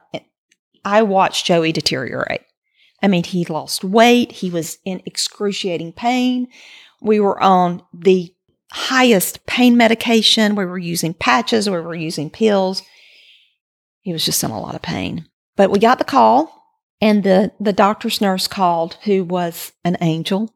[0.86, 2.42] I watched Joey deteriorate.
[3.02, 4.32] I mean, he lost weight.
[4.32, 6.48] He was in excruciating pain.
[7.02, 8.34] We were on the
[8.72, 10.56] highest pain medication.
[10.56, 11.70] We were using patches.
[11.70, 12.84] We were using pills.
[14.02, 15.28] He was just in a lot of pain.
[15.58, 16.64] But we got the call,
[17.02, 20.54] and the, the doctor's nurse called, who was an angel,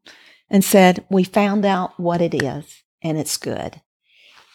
[0.50, 3.82] and said, We found out what it is, and it's good.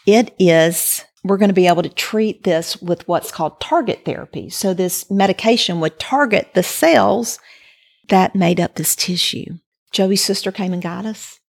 [0.06, 4.50] It is, we're going to be able to treat this with what's called target therapy.
[4.50, 7.38] So, this medication would target the cells
[8.08, 9.58] that made up this tissue.
[9.92, 11.40] Joey's sister came and got us,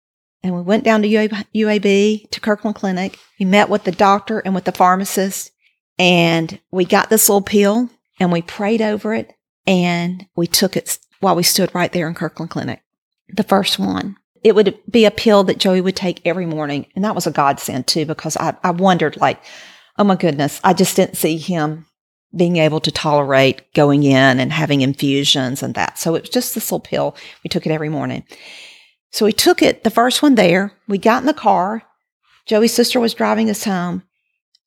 [0.44, 3.18] and we went down to UAB to Kirklin Clinic.
[3.40, 5.52] We met with the doctor and with the pharmacist,
[5.98, 9.34] and we got this little pill and we prayed over it
[9.68, 12.82] and we took it while we stood right there in Kirklin Clinic,
[13.30, 14.18] the first one.
[14.44, 16.88] It would be a pill that Joey would take every morning.
[16.96, 19.42] And that was a godsend too, because I, I wondered, like,
[19.98, 21.86] oh my goodness, I just didn't see him
[22.36, 26.00] being able to tolerate going in and having infusions and that.
[26.00, 27.16] So it was just this little pill.
[27.44, 28.24] We took it every morning.
[29.12, 30.72] So we took it, the first one there.
[30.88, 31.84] We got in the car.
[32.48, 34.04] Joey's sister was driving us home.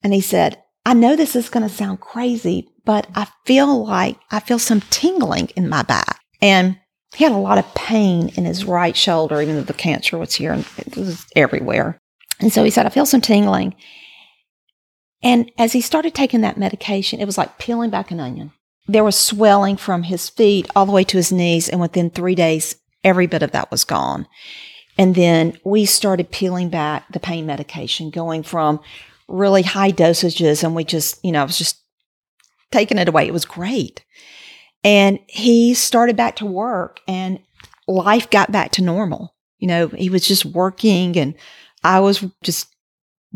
[0.03, 4.19] And he said, I know this is going to sound crazy, but I feel like
[4.31, 6.21] I feel some tingling in my back.
[6.43, 6.79] And
[7.15, 10.35] he had a lot of pain in his right shoulder, even though the cancer was
[10.35, 11.99] here and it was everywhere.
[12.41, 13.75] And so he said, I feel some tingling.
[15.23, 18.53] And as he started taking that medication, it was like peeling back an onion.
[18.87, 21.69] There was swelling from his feet all the way to his knees.
[21.69, 24.27] And within three days, every bit of that was gone.
[24.99, 28.81] And then we started peeling back the pain medication, going from
[29.27, 30.63] really high dosages.
[30.63, 31.81] And we just, you know, I was just
[32.71, 33.27] taking it away.
[33.27, 34.05] It was great.
[34.85, 37.41] And he started back to work and
[37.89, 39.35] life got back to normal.
[39.59, 41.35] You know, he was just working and
[41.83, 42.69] I was just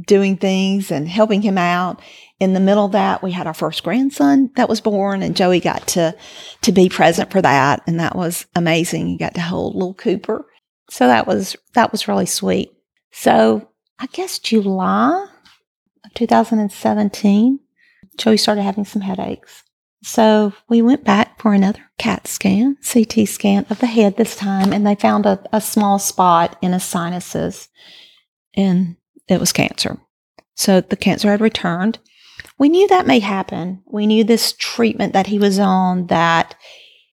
[0.06, 2.00] doing things and helping him out.
[2.38, 5.58] In the middle of that, we had our first grandson that was born and Joey
[5.58, 6.14] got to,
[6.62, 7.82] to be present for that.
[7.86, 9.06] And that was amazing.
[9.08, 10.46] He got to hold little Cooper.
[10.90, 12.70] So that was, that was really sweet.
[13.10, 15.26] So I guess July
[16.04, 17.58] of 2017,
[18.16, 19.64] Joey started having some headaches.
[20.02, 24.72] So we went back for another CAT scan, CT scan of the head this time,
[24.72, 27.68] and they found a, a small spot in his sinuses,
[28.54, 29.98] and it was cancer.
[30.54, 31.98] So the cancer had returned.
[32.58, 33.82] We knew that may happen.
[33.86, 36.54] We knew this treatment that he was on, that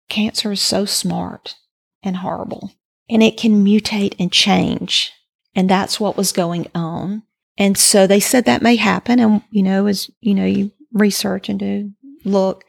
[0.09, 1.55] cancer is so smart
[2.03, 2.71] and horrible,
[3.09, 5.11] and it can mutate and change.
[5.55, 7.23] And that's what was going on.
[7.57, 9.19] And so they said that may happen.
[9.19, 11.91] And, you know, as you know, you research and do
[12.25, 12.63] look.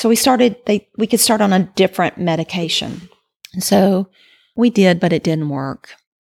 [0.00, 3.10] So we started, they, we could start on a different medication.
[3.58, 4.08] So
[4.56, 5.90] we did, but it didn't work.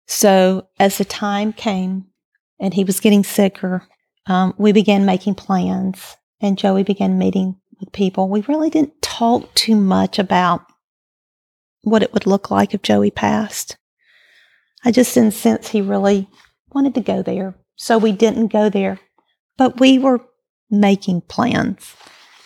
[0.06, 2.04] So as the time came
[2.60, 3.82] and he was getting sicker,
[4.26, 8.28] um, we began making plans and Joey began meeting with people.
[8.28, 10.64] We really didn't talk too much about
[11.82, 13.76] what it would look like if Joey passed.
[14.84, 16.28] I just didn't sense he really
[16.70, 17.56] wanted to go there.
[17.74, 19.00] So we didn't go there.
[19.58, 20.20] But we were
[20.70, 21.96] making plans.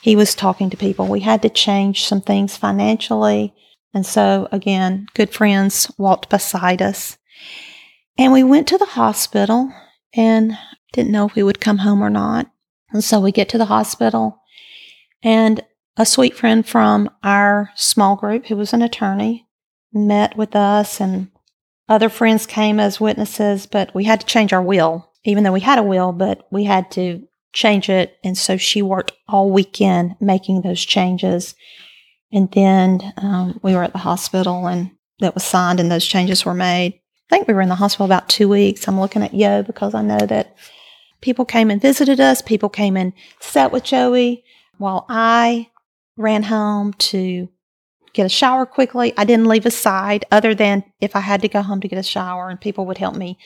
[0.02, 1.06] He was talking to people.
[1.06, 3.54] We had to change some things financially.
[3.92, 7.18] And so, again, good friends walked beside us.
[8.16, 9.72] And we went to the hospital
[10.14, 10.56] and
[10.92, 12.50] didn't know if we would come home or not.
[12.92, 14.42] And so we get to the hospital,
[15.22, 15.60] and
[15.96, 19.46] a sweet friend from our small group, who was an attorney,
[19.92, 21.30] met with us, and
[21.88, 25.60] other friends came as witnesses, but we had to change our will, even though we
[25.60, 28.18] had a will, but we had to change it.
[28.22, 31.54] And so she worked all weekend making those changes.
[32.32, 36.44] And then um, we were at the hospital and that was signed and those changes
[36.44, 36.94] were made.
[37.30, 38.88] I think we were in the hospital about two weeks.
[38.88, 40.56] I'm looking at Yo because I know that
[41.20, 42.42] people came and visited us.
[42.42, 44.44] People came and sat with Joey
[44.78, 45.68] while I
[46.16, 47.48] ran home to
[48.12, 49.12] get a shower quickly.
[49.16, 51.98] I didn't leave a side other than if I had to go home to get
[51.98, 53.38] a shower and people would help me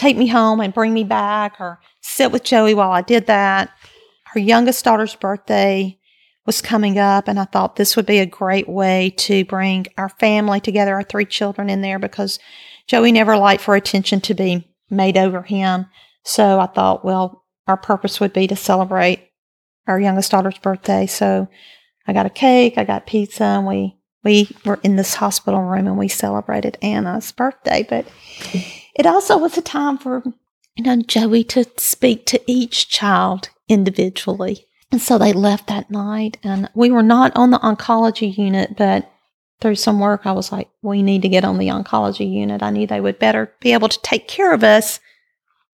[0.00, 3.70] take me home and bring me back or sit with Joey while I did that.
[4.24, 5.98] Her youngest daughter's birthday
[6.46, 10.08] was coming up, and I thought this would be a great way to bring our
[10.08, 12.38] family together, our three children in there, because
[12.86, 15.84] Joey never liked for attention to be made over him.
[16.24, 19.28] So I thought, well, our purpose would be to celebrate
[19.86, 21.06] our youngest daughter's birthday.
[21.06, 21.46] So
[22.06, 25.86] I got a cake, I got pizza, and we we were in this hospital room
[25.86, 27.86] and we celebrated Anna's birthday.
[27.88, 28.06] But
[29.00, 30.22] it also was a time for
[30.76, 34.66] you know Joey to speak to each child individually.
[34.92, 39.10] And so they left that night, and we were not on the oncology unit, but
[39.60, 42.62] through some work, I was like, we need to get on the oncology unit.
[42.62, 45.00] I knew they would better be able to take care of us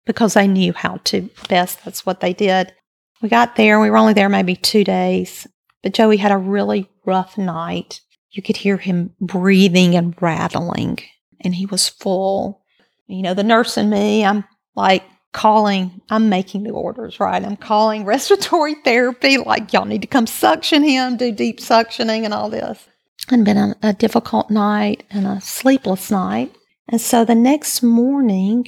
[0.05, 1.83] because they knew how to best.
[1.83, 2.73] That's what they did.
[3.21, 5.47] We got there, we were only there maybe two days,
[5.81, 8.01] but Joey had a really rough night.
[8.31, 10.99] You could hear him breathing and rattling,
[11.41, 12.64] and he was full.
[13.07, 14.43] You know, the nurse and me, I'm
[14.75, 17.43] like, calling, I'm making the orders, right?
[17.43, 22.33] I'm calling respiratory therapy, like, y'all need to come suction him, do deep suctioning and
[22.33, 22.87] all this.
[23.29, 26.55] And been a, a difficult night and a sleepless night.
[26.87, 28.67] And so the next morning,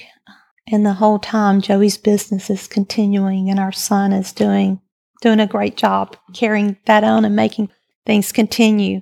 [0.70, 4.82] and the whole time, Joey's business is continuing, and our son is doing
[5.22, 7.70] doing a great job carrying that on and making
[8.06, 9.02] things continue.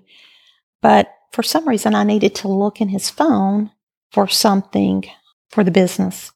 [0.82, 3.72] But for some reason, I needed to look in his phone
[4.12, 5.04] for something
[5.56, 6.32] for the business.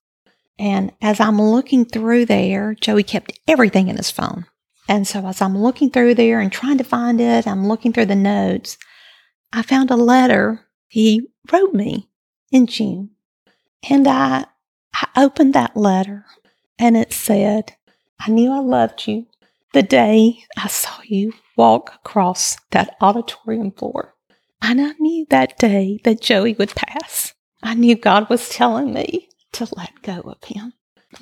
[0.58, 4.46] And as I'm looking through there, Joey kept everything in his phone.
[4.88, 8.08] And so as I'm looking through there and trying to find it, I'm looking through
[8.08, 8.78] the notes.
[9.54, 12.10] I found a letter he wrote me
[12.52, 13.12] in June.
[13.90, 14.46] And I,
[14.94, 16.26] I opened that letter
[16.80, 17.76] and it said,
[18.20, 19.28] I knew I loved you
[19.74, 24.16] the day I saw you walk across that auditorium floor.
[24.62, 27.34] And I knew that day that Joey would pass.
[27.62, 30.74] I knew God was telling me to let go of him.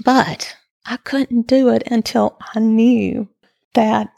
[0.03, 3.29] But I couldn't do it until I knew
[3.73, 4.11] that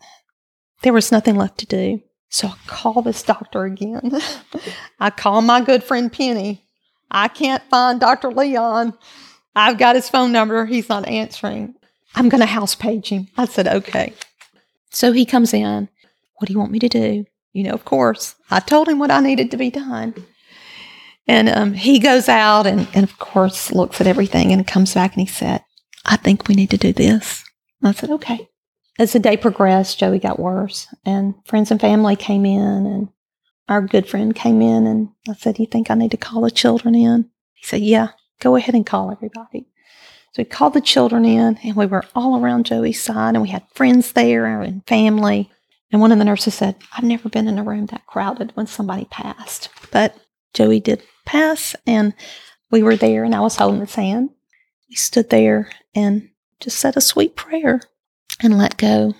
[0.82, 2.02] there was nothing left to do.
[2.30, 4.12] So I call this doctor again.
[5.00, 6.66] I call my good friend Penny.
[7.10, 8.32] I can't find Dr.
[8.32, 8.94] Leon.
[9.56, 10.66] I've got his phone number.
[10.66, 11.76] He's not answering.
[12.16, 13.28] I'm going to house page him.
[13.38, 14.14] I said, okay.
[14.92, 15.90] So he comes in.
[16.36, 17.26] What do you want me to do?
[17.52, 20.14] You know, of course, I told him what I needed to be done.
[21.30, 25.14] And um, he goes out and, and, of course, looks at everything and comes back
[25.14, 25.64] and he said,
[26.04, 27.44] I think we need to do this.
[27.80, 28.50] And I said, okay.
[28.98, 33.10] As the day progressed, Joey got worse and friends and family came in and
[33.68, 36.50] our good friend came in and I said, you think I need to call the
[36.50, 37.30] children in?
[37.54, 38.08] He said, yeah,
[38.42, 39.68] go ahead and call everybody.
[40.34, 43.50] So we called the children in and we were all around Joey's side and we
[43.50, 45.52] had friends there and family.
[45.92, 48.66] And one of the nurses said, I've never been in a room that crowded when
[48.66, 49.70] somebody passed.
[49.92, 50.16] But
[50.54, 52.14] Joey did pass, and
[52.72, 54.30] we were there, and I was holding his hand.
[54.90, 57.82] We stood there and just said a sweet prayer
[58.42, 59.14] and let go.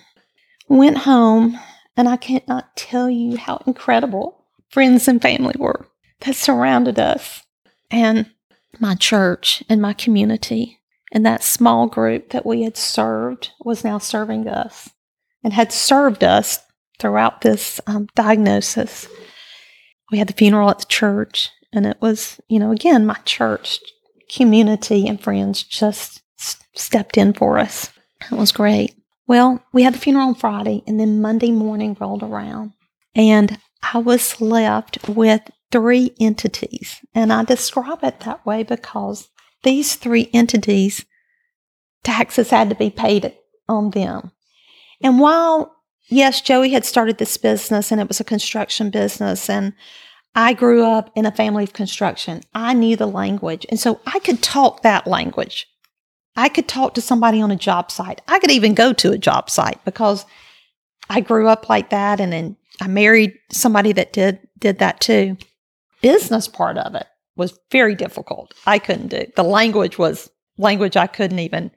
[0.68, 1.58] Went home,
[1.96, 5.86] and I cannot tell you how incredible friends and family were
[6.20, 7.42] that surrounded us,
[7.90, 8.30] and
[8.78, 10.78] my church and my community.
[11.12, 14.90] And that small group that we had served was now serving us
[15.42, 16.60] and had served us
[17.00, 19.08] throughout this um, diagnosis.
[20.10, 23.80] We had the funeral at the church, and it was, you know, again, my church
[24.28, 26.22] community and friends just
[26.74, 27.90] stepped in for us.
[28.30, 28.94] It was great.
[29.26, 32.72] Well, we had the funeral on Friday, and then Monday morning rolled around,
[33.14, 36.98] and I was left with three entities.
[37.14, 39.28] And I describe it that way because
[39.62, 41.04] these three entities,
[42.02, 43.34] taxes had to be paid
[43.68, 44.32] on them.
[45.02, 45.76] And while,
[46.10, 49.72] yes, Joey had started this business and it was a construction business, and
[50.34, 52.42] I grew up in a family of construction.
[52.54, 53.66] I knew the language.
[53.68, 55.66] And so I could talk that language.
[56.36, 58.20] I could talk to somebody on a job site.
[58.28, 60.24] I could even go to a job site because
[61.08, 65.36] I grew up like that and then I married somebody that did did that too.
[66.00, 67.06] Business part of it
[67.36, 68.54] was very difficult.
[68.66, 69.26] I couldn't do.
[69.34, 71.72] The language was language I couldn't even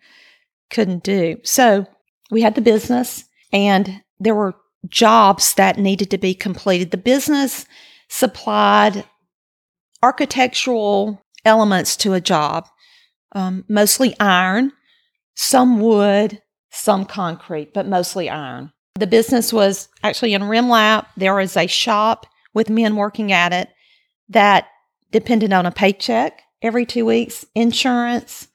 [0.69, 1.37] couldn't do.
[1.43, 1.87] So
[2.29, 4.55] we had the business and there were
[4.87, 6.91] jobs that needed to be completed.
[6.91, 7.65] The business
[8.09, 9.05] supplied
[10.01, 12.67] architectural elements to a job,
[13.33, 14.71] um, mostly iron,
[15.35, 18.71] some wood, some concrete, but mostly iron.
[18.95, 21.07] The business was actually in Remlap.
[21.17, 23.69] There was a shop with men working at it
[24.29, 24.67] that
[25.11, 28.47] depended on a paycheck every two weeks, insurance.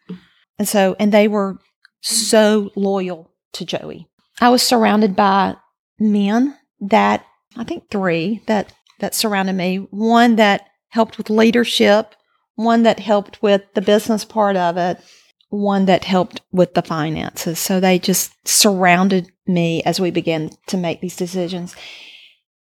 [0.59, 1.59] And so, and they were
[2.01, 4.09] so loyal to Joey.
[4.41, 5.57] I was surrounded by
[5.99, 7.25] men that
[7.57, 9.77] I think three that that surrounded me.
[9.91, 12.15] One that helped with leadership,
[12.55, 14.99] one that helped with the business part of it,
[15.51, 17.59] one that helped with the finances.
[17.59, 21.75] So they just surrounded me as we began to make these decisions.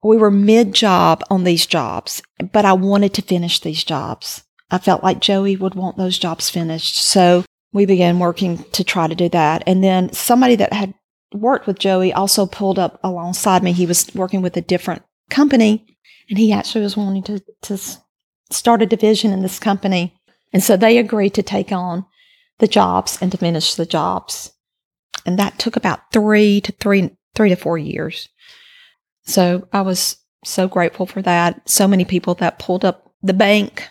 [0.03, 4.45] We were mid job on these jobs, but I wanted to finish these jobs.
[4.71, 6.97] I felt like Joey would want those jobs finished.
[6.97, 9.63] So we began working to try to do that.
[9.67, 10.95] And then somebody that had
[11.35, 13.73] worked with Joey also pulled up alongside me.
[13.73, 15.87] He was working with a different company
[16.29, 17.79] and he actually was wanting to, to
[18.51, 20.17] start a division in this company.
[20.53, 22.07] And so they agreed to take on
[22.59, 24.53] the jobs and to finish the jobs.
[25.27, 28.29] And that took about three to three, three to four years.
[29.27, 31.69] So I was so grateful for that.
[31.69, 33.89] So many people that pulled up the bank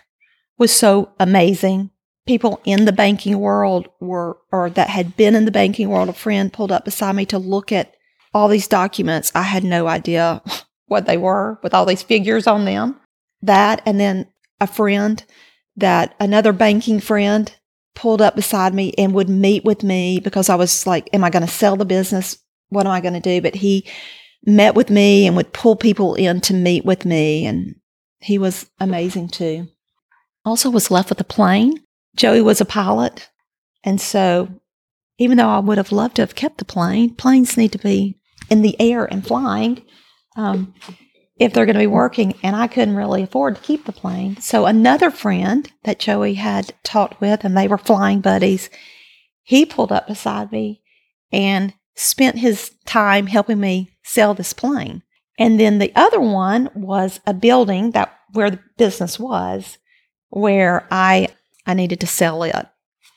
[0.58, 1.90] was so amazing.
[2.26, 6.14] People in the banking world were, or that had been in the banking world, a
[6.14, 7.94] friend pulled up beside me to look at
[8.32, 9.30] all these documents.
[9.34, 10.42] I had no idea
[10.86, 12.96] what they were with all these figures on them.
[13.42, 14.26] That, and then
[14.60, 15.22] a friend
[15.76, 17.54] that another banking friend
[17.94, 21.30] pulled up beside me and would meet with me because I was like, Am I
[21.30, 22.38] going to sell the business?
[22.70, 23.40] What am I going to do?
[23.40, 23.86] But he
[24.46, 27.46] met with me and would pull people in to meet with me.
[27.46, 27.76] And
[28.20, 29.68] he was amazing too.
[30.44, 31.83] Also, was left with a plane.
[32.16, 33.28] Joey was a pilot.
[33.82, 34.60] And so,
[35.18, 38.18] even though I would have loved to have kept the plane, planes need to be
[38.50, 39.82] in the air and flying.
[40.36, 40.74] Um,
[41.36, 44.40] if they're going to be working, and I couldn't really afford to keep the plane.
[44.40, 48.70] So another friend that Joey had talked with, and they were flying buddies,
[49.42, 50.82] he pulled up beside me
[51.32, 55.02] and spent his time helping me sell this plane.
[55.38, 59.78] And then the other one was a building that where the business was,
[60.28, 61.28] where I
[61.66, 62.54] I needed to sell it.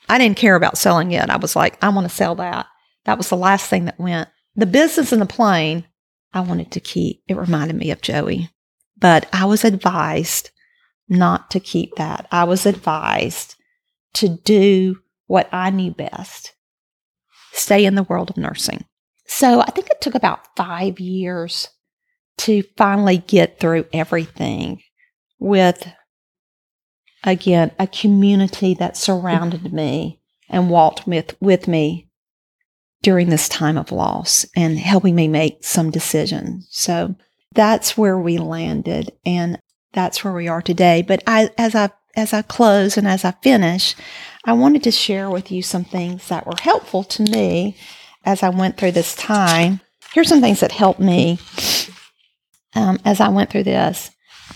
[0.08, 1.28] I didn't care about selling it.
[1.28, 2.66] I was like, I want to sell that.
[3.04, 4.28] That was the last thing that went.
[4.56, 5.86] The business and the plane
[6.32, 7.22] I wanted to keep.
[7.28, 8.50] It reminded me of Joey.
[8.96, 10.50] But I was advised
[11.08, 12.26] not to keep that.
[12.32, 13.54] I was advised
[14.14, 16.54] to do what I knew best
[17.52, 18.84] stay in the world of nursing.
[19.26, 21.68] So I think it took about five years
[22.38, 24.80] to finally get through everything
[25.38, 25.86] with,
[27.24, 32.08] again, a community that surrounded me and walked with, with me
[33.02, 36.66] during this time of loss and helping me make some decisions.
[36.70, 37.14] So
[37.54, 39.60] that's where we landed and
[39.92, 41.02] that's where we are today.
[41.02, 43.94] But I, as I as I close and as I finish,
[44.44, 47.76] I wanted to share with you some things that were helpful to me
[48.24, 49.80] as I went through this time.
[50.12, 51.38] Here's some things that helped me
[52.74, 54.10] um, as I went through this.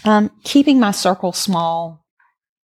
[0.05, 2.02] Um, keeping my circle small,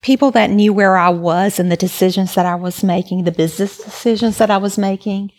[0.05, 3.79] people that knew where I was and the decisions that I was making, the business
[3.79, 5.31] decisions that I was making,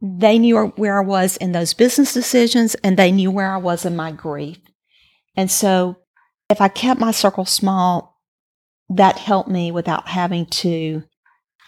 [0.00, 3.84] they knew where I was in those business decisions and they knew where I was
[3.84, 4.58] in my grief.
[5.36, 5.96] And so
[6.48, 8.18] if I kept my circle small,
[8.88, 11.02] that helped me without having to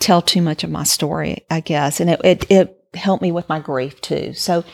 [0.01, 2.01] tell too much of my story, I guess.
[2.01, 4.33] And it, it, it helped me with my grief too.
[4.33, 4.65] So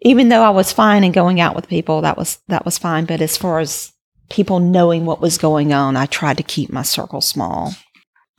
[0.00, 3.04] even though I was fine and going out with people, that was that was fine.
[3.04, 3.92] But as far as
[4.32, 7.74] people knowing what was going on, I tried to keep my circle small.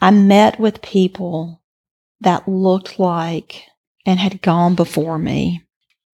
[0.02, 1.62] I met with people
[2.20, 3.64] that looked like
[4.06, 5.64] and had gone before me.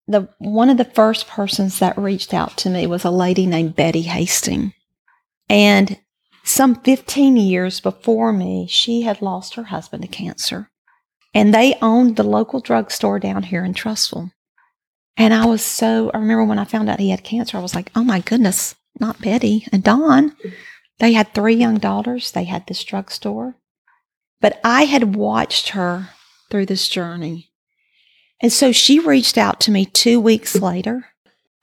[0.07, 3.75] The one of the first persons that reached out to me was a lady named
[3.75, 4.73] Betty Hastings.
[5.49, 5.99] And
[6.43, 10.71] some 15 years before me, she had lost her husband to cancer.
[11.33, 14.31] And they owned the local drugstore down here in Trussville.
[15.17, 17.75] And I was so, I remember when I found out he had cancer, I was
[17.75, 20.35] like, oh my goodness, not Betty uh, and Don.
[20.99, 22.31] They had three young daughters.
[22.31, 23.55] They had this drugstore.
[24.41, 26.09] But I had watched her
[26.49, 27.51] through this journey.
[28.41, 31.07] And so she reached out to me two weeks later.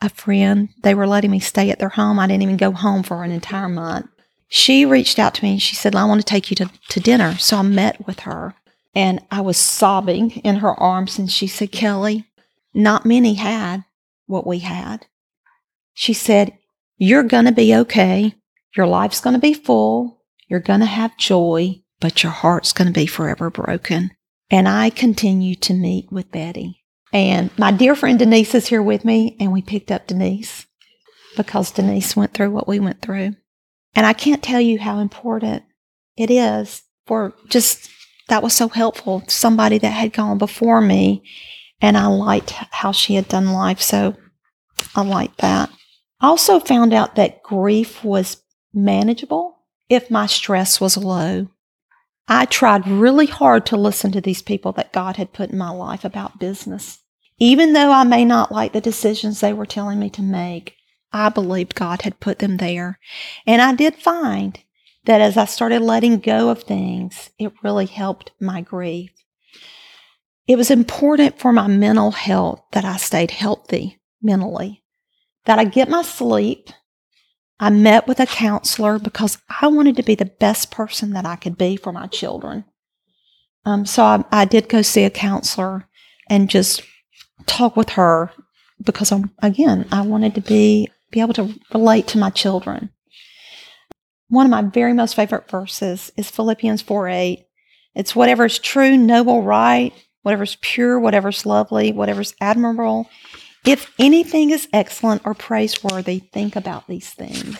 [0.00, 2.18] A friend, they were letting me stay at their home.
[2.18, 4.06] I didn't even go home for an entire month.
[4.48, 7.00] She reached out to me and she said, I want to take you to, to
[7.00, 7.36] dinner.
[7.38, 8.54] So I met with her
[8.94, 11.18] and I was sobbing in her arms.
[11.18, 12.26] And she said, Kelly,
[12.74, 13.84] not many had
[14.26, 15.06] what we had.
[15.94, 16.58] She said,
[17.04, 18.32] You're going to be okay.
[18.76, 20.22] Your life's going to be full.
[20.46, 24.12] You're going to have joy, but your heart's going to be forever broken.
[24.52, 26.84] And I continue to meet with Betty.
[27.12, 30.66] And my dear friend Denise is here with me, and we picked up Denise
[31.36, 33.34] because Denise went through what we went through.
[33.96, 35.64] And I can't tell you how important
[36.16, 37.90] it is for just
[38.28, 39.24] that was so helpful.
[39.26, 41.24] Somebody that had gone before me,
[41.80, 43.80] and I liked how she had done life.
[43.80, 44.14] So
[44.94, 45.68] I liked that.
[46.22, 48.42] Also found out that grief was
[48.72, 49.58] manageable
[49.88, 51.48] if my stress was low.
[52.28, 55.70] I tried really hard to listen to these people that God had put in my
[55.70, 57.00] life about business.
[57.38, 60.76] Even though I may not like the decisions they were telling me to make,
[61.12, 62.98] I believed God had put them there.
[63.46, 64.58] And I did find
[65.04, 69.10] that as I started letting go of things, it really helped my grief.
[70.46, 74.81] It was important for my mental health that I stayed healthy mentally,
[75.44, 76.70] that I get my sleep.
[77.60, 81.36] I met with a counselor because I wanted to be the best person that I
[81.36, 82.64] could be for my children.
[83.64, 85.86] Um, so I, I did go see a counselor
[86.28, 86.82] and just
[87.46, 88.32] talk with her
[88.84, 92.90] because I'm, again, I wanted to be be able to relate to my children.
[94.28, 97.46] One of my very most favorite verses is Philippians 4 8.
[97.94, 103.10] It's whatever is true, noble, right, whatever's pure, whatever's lovely, whatever's admirable.
[103.64, 107.58] If anything is excellent or praiseworthy, think about these things.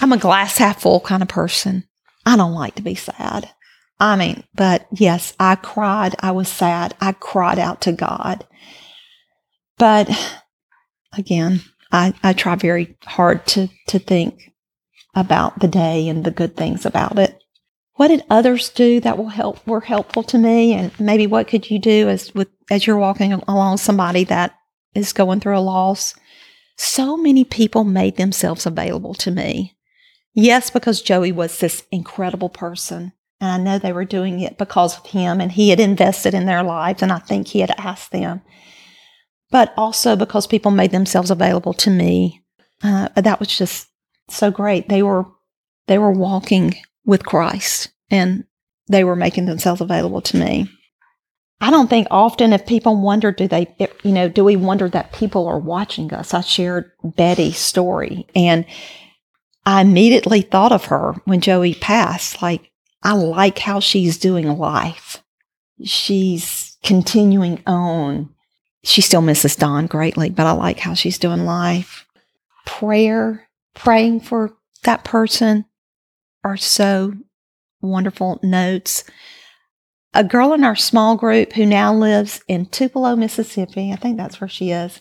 [0.00, 1.84] I'm a glass half full kind of person.
[2.26, 3.50] I don't like to be sad.
[3.98, 6.16] I mean, but yes, I cried.
[6.20, 6.94] I was sad.
[7.00, 8.46] I cried out to God.
[9.78, 10.08] But
[11.16, 14.52] again, I, I try very hard to, to think
[15.14, 17.42] about the day and the good things about it.
[17.94, 20.72] What did others do that will help were helpful to me?
[20.72, 24.54] And maybe what could you do as with as you're walking along somebody that
[24.94, 26.14] is going through a loss?
[26.76, 29.76] So many people made themselves available to me.
[30.34, 33.12] Yes, because Joey was this incredible person.
[33.40, 36.46] And I know they were doing it because of him and he had invested in
[36.46, 37.02] their lives.
[37.02, 38.42] And I think he had asked them
[39.50, 42.42] but also because people made themselves available to me.
[42.82, 43.88] Uh, that was just
[44.28, 44.88] so great.
[44.88, 45.26] They were
[45.86, 46.74] they were walking
[47.04, 48.44] with Christ and
[48.88, 50.70] they were making themselves available to me.
[51.60, 55.12] I don't think often if people wonder, do they, you know, do we wonder that
[55.12, 56.32] people are watching us?
[56.32, 58.64] I shared Betty's story and
[59.66, 62.40] I immediately thought of her when Joey passed.
[62.40, 62.70] Like,
[63.02, 65.22] I like how she's doing life.
[65.84, 68.30] She's continuing on
[68.82, 72.06] she still misses Don greatly, but I like how she's doing life.
[72.64, 75.66] Prayer, praying for that person
[76.44, 77.12] are so
[77.82, 79.04] wonderful notes.
[80.12, 84.40] A girl in our small group who now lives in Tupelo, Mississippi, I think that's
[84.40, 85.00] where she is,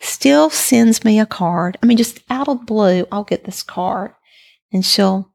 [0.00, 1.76] still sends me a card.
[1.82, 4.12] I mean, just out of blue, I'll get this card
[4.72, 5.32] and she'll,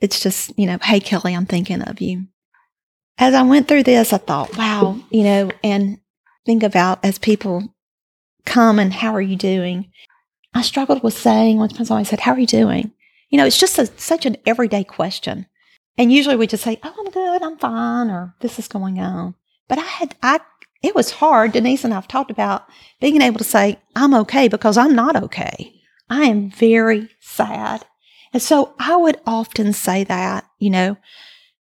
[0.00, 2.26] it's just, you know, hey, Kelly, I'm thinking of you.
[3.16, 5.98] As I went through this, I thought, wow, you know, and
[6.44, 7.74] think about as people
[8.44, 9.90] come and how are you doing?
[10.54, 12.92] I struggled with saying once when somebody said, How are you doing?
[13.28, 15.46] You know, it's just a, such an everyday question.
[15.98, 19.34] And usually we just say, Oh, I'm good, I'm fine, or this is going on.
[19.68, 20.40] But I had, I,
[20.82, 21.52] it was hard.
[21.52, 22.64] Denise and I've talked about
[23.00, 25.74] being able to say, I'm okay because I'm not okay.
[26.08, 27.84] I am very sad.
[28.32, 30.96] And so I would often say that, you know,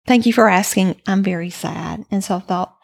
[0.07, 0.99] thank you for asking.
[1.07, 2.05] I'm very sad.
[2.09, 2.75] And so I thought,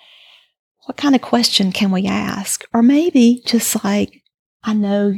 [0.86, 2.64] what kind of question can we ask?
[2.74, 4.24] Or maybe just like,
[4.64, 5.14] I know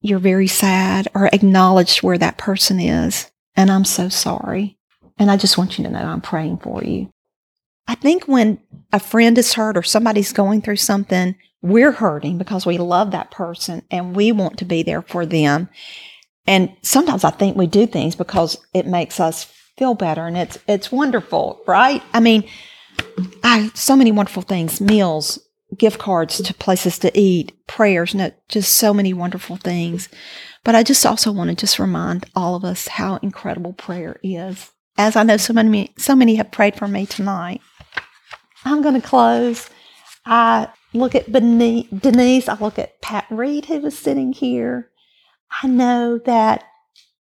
[0.00, 3.30] you're very sad, or acknowledge where that person is.
[3.54, 4.78] And I'm so sorry.
[5.18, 7.10] And I just want you to know I'm praying for you.
[7.86, 8.58] I think when
[8.92, 13.30] a friend is hurt or somebody's going through something, we're hurting because we love that
[13.30, 15.68] person and we want to be there for them.
[16.46, 19.44] And sometimes I think we do things because it makes us
[19.76, 22.02] feel better and it's it's wonderful, right?
[22.12, 22.48] I mean,
[23.42, 25.38] I so many wonderful things, meals,
[25.76, 30.08] gift cards to places to eat, prayers, no, just so many wonderful things.
[30.64, 34.70] But I just also want to just remind all of us how incredible prayer is.
[34.96, 37.60] As I know so many so many have prayed for me tonight.
[38.64, 39.68] I'm going to close.
[40.24, 44.90] I look at Denise, I look at Pat Reed who was sitting here.
[45.62, 46.64] I know that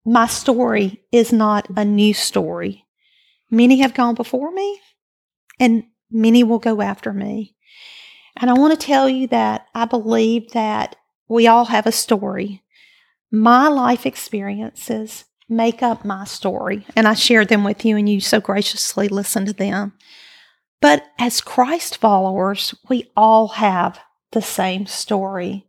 [0.06, 2.86] my story is not a new story.
[3.50, 4.80] Many have gone before me,
[5.60, 7.56] and many will go after me.
[8.38, 10.96] And I want to tell you that I believe that
[11.28, 12.64] we all have a story.
[13.32, 18.22] My life experiences make up my story, and I share them with you, and you
[18.22, 19.94] so graciously listen to them.
[20.82, 24.00] But as Christ followers, we all have
[24.32, 25.68] the same story.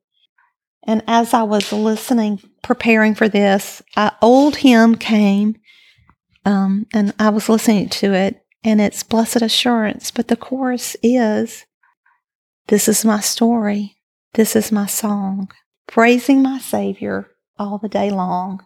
[0.85, 5.57] And as I was listening, preparing for this, an old hymn came,
[6.45, 10.11] um, and I was listening to it, and it's blessed assurance.
[10.11, 11.67] But the chorus is
[12.69, 13.97] This is my story.
[14.35, 15.51] This is my song.
[15.87, 17.29] Praising my Savior
[17.59, 18.65] all the day long.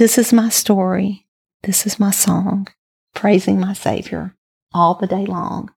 [0.00, 1.26] This is my story.
[1.64, 2.68] This is my song.
[3.14, 4.34] Praising my Savior
[4.72, 5.70] all the day long.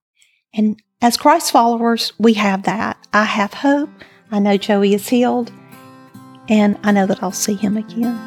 [0.54, 2.96] And as Christ followers, we have that.
[3.12, 3.90] I have hope.
[4.30, 5.52] I know Joey is healed.
[6.48, 8.18] And I know that I'll see him again.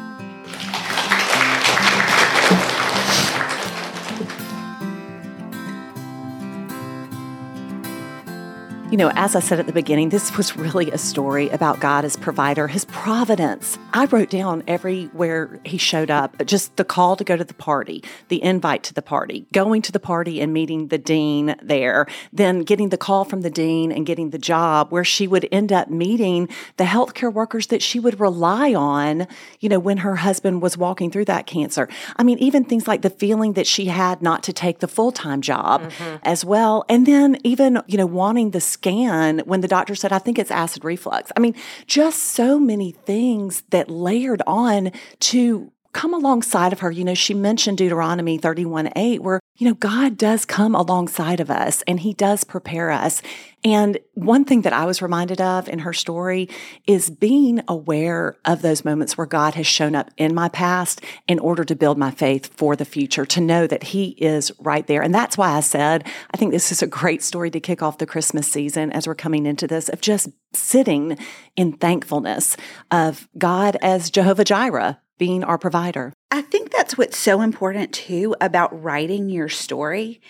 [8.90, 12.06] You know, as I said at the beginning, this was really a story about God
[12.06, 13.78] as provider, his providence.
[13.92, 18.02] I wrote down everywhere he showed up, just the call to go to the party,
[18.28, 22.60] the invite to the party, going to the party and meeting the dean there, then
[22.62, 25.90] getting the call from the dean and getting the job where she would end up
[25.90, 29.26] meeting the healthcare workers that she would rely on,
[29.60, 31.90] you know, when her husband was walking through that cancer.
[32.16, 35.12] I mean, even things like the feeling that she had not to take the full
[35.12, 36.16] time job mm-hmm.
[36.22, 36.86] as well.
[36.88, 40.50] And then even, you know, wanting the scan when the doctor said, I think it's
[40.50, 41.32] acid reflux.
[41.36, 41.54] I mean,
[41.86, 46.92] just so many things that layered on to come alongside of her.
[46.92, 51.50] You know, she mentioned Deuteronomy 31 8, where, you know, God does come alongside of
[51.50, 53.20] us and he does prepare us.
[53.64, 56.48] And one thing that I was reminded of in her story
[56.86, 61.40] is being aware of those moments where God has shown up in my past in
[61.40, 65.02] order to build my faith for the future, to know that He is right there.
[65.02, 67.98] And that's why I said, I think this is a great story to kick off
[67.98, 71.18] the Christmas season as we're coming into this of just sitting
[71.56, 72.56] in thankfulness
[72.92, 76.12] of God as Jehovah Jireh, being our provider.
[76.30, 80.20] I think that's what's so important too about writing your story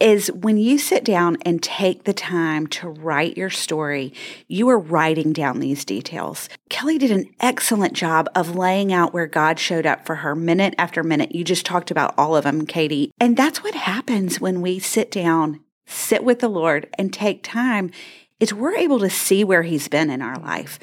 [0.00, 4.12] is when you sit down and take the time to write your story,
[4.46, 6.48] you are writing down these details.
[6.70, 10.74] Kelly did an excellent job of laying out where God showed up for her minute
[10.78, 11.34] after minute.
[11.34, 13.10] You just talked about all of them, Katie.
[13.20, 17.90] And that's what happens when we sit down, sit with the Lord and take time
[18.38, 20.78] is we're able to see where he's been in our life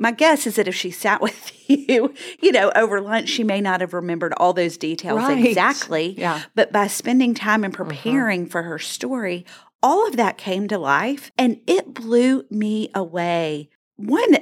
[0.00, 3.60] my guess is that if she sat with you, you know, over lunch, she may
[3.60, 5.44] not have remembered all those details right.
[5.44, 6.18] exactly.
[6.18, 6.42] Yeah.
[6.56, 7.84] But by spending time and uh-huh.
[7.84, 8.50] preparing uh-huh.
[8.50, 9.46] for her story,
[9.82, 13.68] all of that came to life and it blew me away.
[13.96, 14.36] One,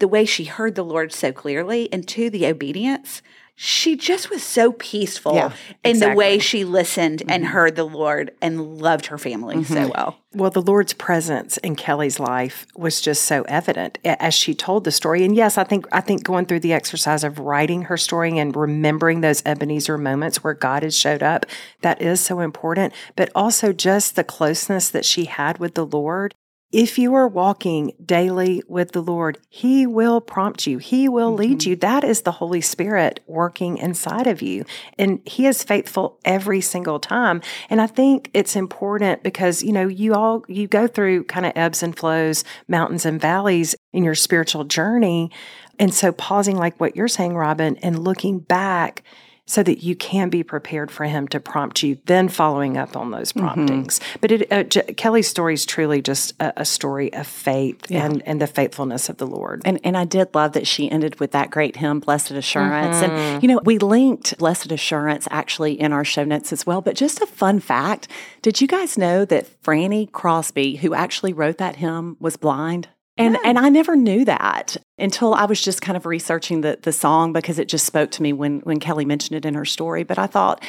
[0.00, 3.22] the way she heard the Lord so clearly, and two, the obedience
[3.56, 5.52] she just was so peaceful yeah,
[5.84, 6.12] in exactly.
[6.12, 7.30] the way she listened mm-hmm.
[7.30, 9.72] and heard the Lord and loved her family mm-hmm.
[9.72, 10.18] so well.
[10.32, 14.90] Well, the Lord's presence in Kelly's life was just so evident as she told the
[14.90, 15.24] story.
[15.24, 18.56] And yes, I think I think going through the exercise of writing her story and
[18.56, 21.46] remembering those Ebenezer moments where God has showed up,
[21.82, 22.92] that is so important.
[23.14, 26.34] But also just the closeness that she had with the Lord
[26.74, 31.36] if you are walking daily with the Lord, He will prompt you, He will mm-hmm.
[31.36, 31.76] lead you.
[31.76, 34.64] That is the Holy Spirit working inside of you.
[34.98, 37.42] And He is faithful every single time.
[37.70, 41.52] And I think it's important because, you know, you all, you go through kind of
[41.54, 45.30] ebbs and flows, mountains and valleys in your spiritual journey.
[45.78, 49.04] And so pausing, like what you're saying, Robin, and looking back
[49.46, 53.10] so that you can be prepared for him to prompt you, then following up on
[53.10, 53.46] those mm-hmm.
[53.46, 53.98] promptings.
[53.98, 54.18] Mm-hmm.
[54.20, 58.06] But it, uh, J- Kelly's story is truly just a, a story of faith yeah.
[58.06, 59.62] and, and the faithfulness of the Lord.
[59.64, 62.96] And, and I did love that she ended with that great hymn, Blessed Assurance.
[62.96, 63.12] Mm-hmm.
[63.12, 66.80] And, you know, we linked Blessed Assurance actually in our show notes as well.
[66.80, 68.08] But just a fun fact
[68.40, 72.88] did you guys know that Fanny Crosby, who actually wrote that hymn, was blind?
[73.16, 76.92] And and I never knew that until I was just kind of researching the the
[76.92, 80.02] song because it just spoke to me when when Kelly mentioned it in her story.
[80.02, 80.64] But I thought,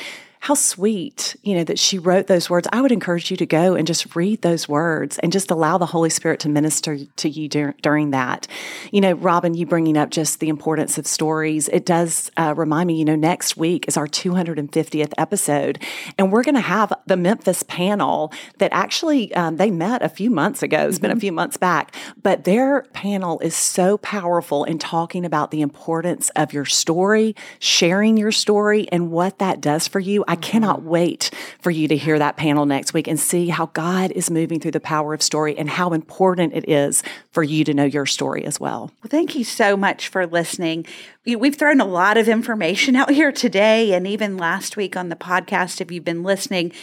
[0.46, 2.68] how sweet, you know, that she wrote those words.
[2.72, 5.88] I would encourage you to go and just read those words and just allow the
[5.88, 8.46] Holy Spirit to minister to you dur- during that.
[8.92, 12.86] You know, Robin, you bringing up just the importance of stories, it does uh, remind
[12.86, 15.82] me, you know, next week is our 250th episode,
[16.20, 20.30] and we're going to have the Memphis panel that actually um, they met a few
[20.30, 20.86] months ago.
[20.86, 21.02] It's mm-hmm.
[21.02, 21.22] been a mm-hmm.
[21.22, 26.54] few months back, but their panel is so powerful in talking about the importance of
[26.54, 30.24] your story, sharing your story, and what that does for you.
[30.28, 30.84] I I cannot mm.
[30.84, 31.32] wait
[31.62, 34.72] for you to hear that panel next week and see how God is moving through
[34.72, 38.44] the power of story and how important it is for you to know your story
[38.44, 38.92] as well.
[39.02, 40.86] Well, thank you so much for listening.
[41.26, 45.16] We've thrown a lot of information out here today and even last week on the
[45.16, 45.80] podcast.
[45.80, 46.74] If you've been listening,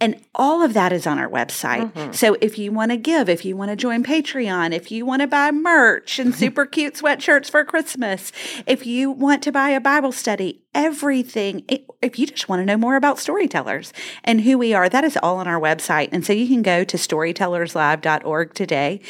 [0.00, 1.92] and all of that is on our website.
[1.92, 2.12] Mm-hmm.
[2.12, 5.22] So if you want to give, if you want to join Patreon, if you want
[5.22, 8.30] to buy merch and super cute sweatshirts for Christmas,
[8.66, 11.64] if you want to buy a Bible study, everything,
[12.00, 13.92] if you just want to know more about storytellers
[14.22, 16.10] and who we are, that is all on our website.
[16.12, 19.00] And so you can go to storytellerslive.org today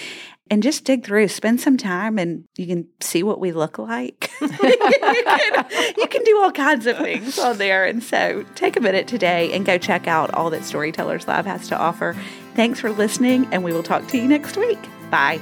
[0.50, 4.30] and just dig through, spend some time, and you can see what we look like.
[4.40, 7.84] you, can, you, can, do all kinds of things on there.
[7.84, 11.68] And so take a minute today and go check out all that Storytellers Live has
[11.68, 12.16] to offer.
[12.54, 14.78] Thanks for listening, and we will talk to you next week.
[15.10, 15.40] Bye.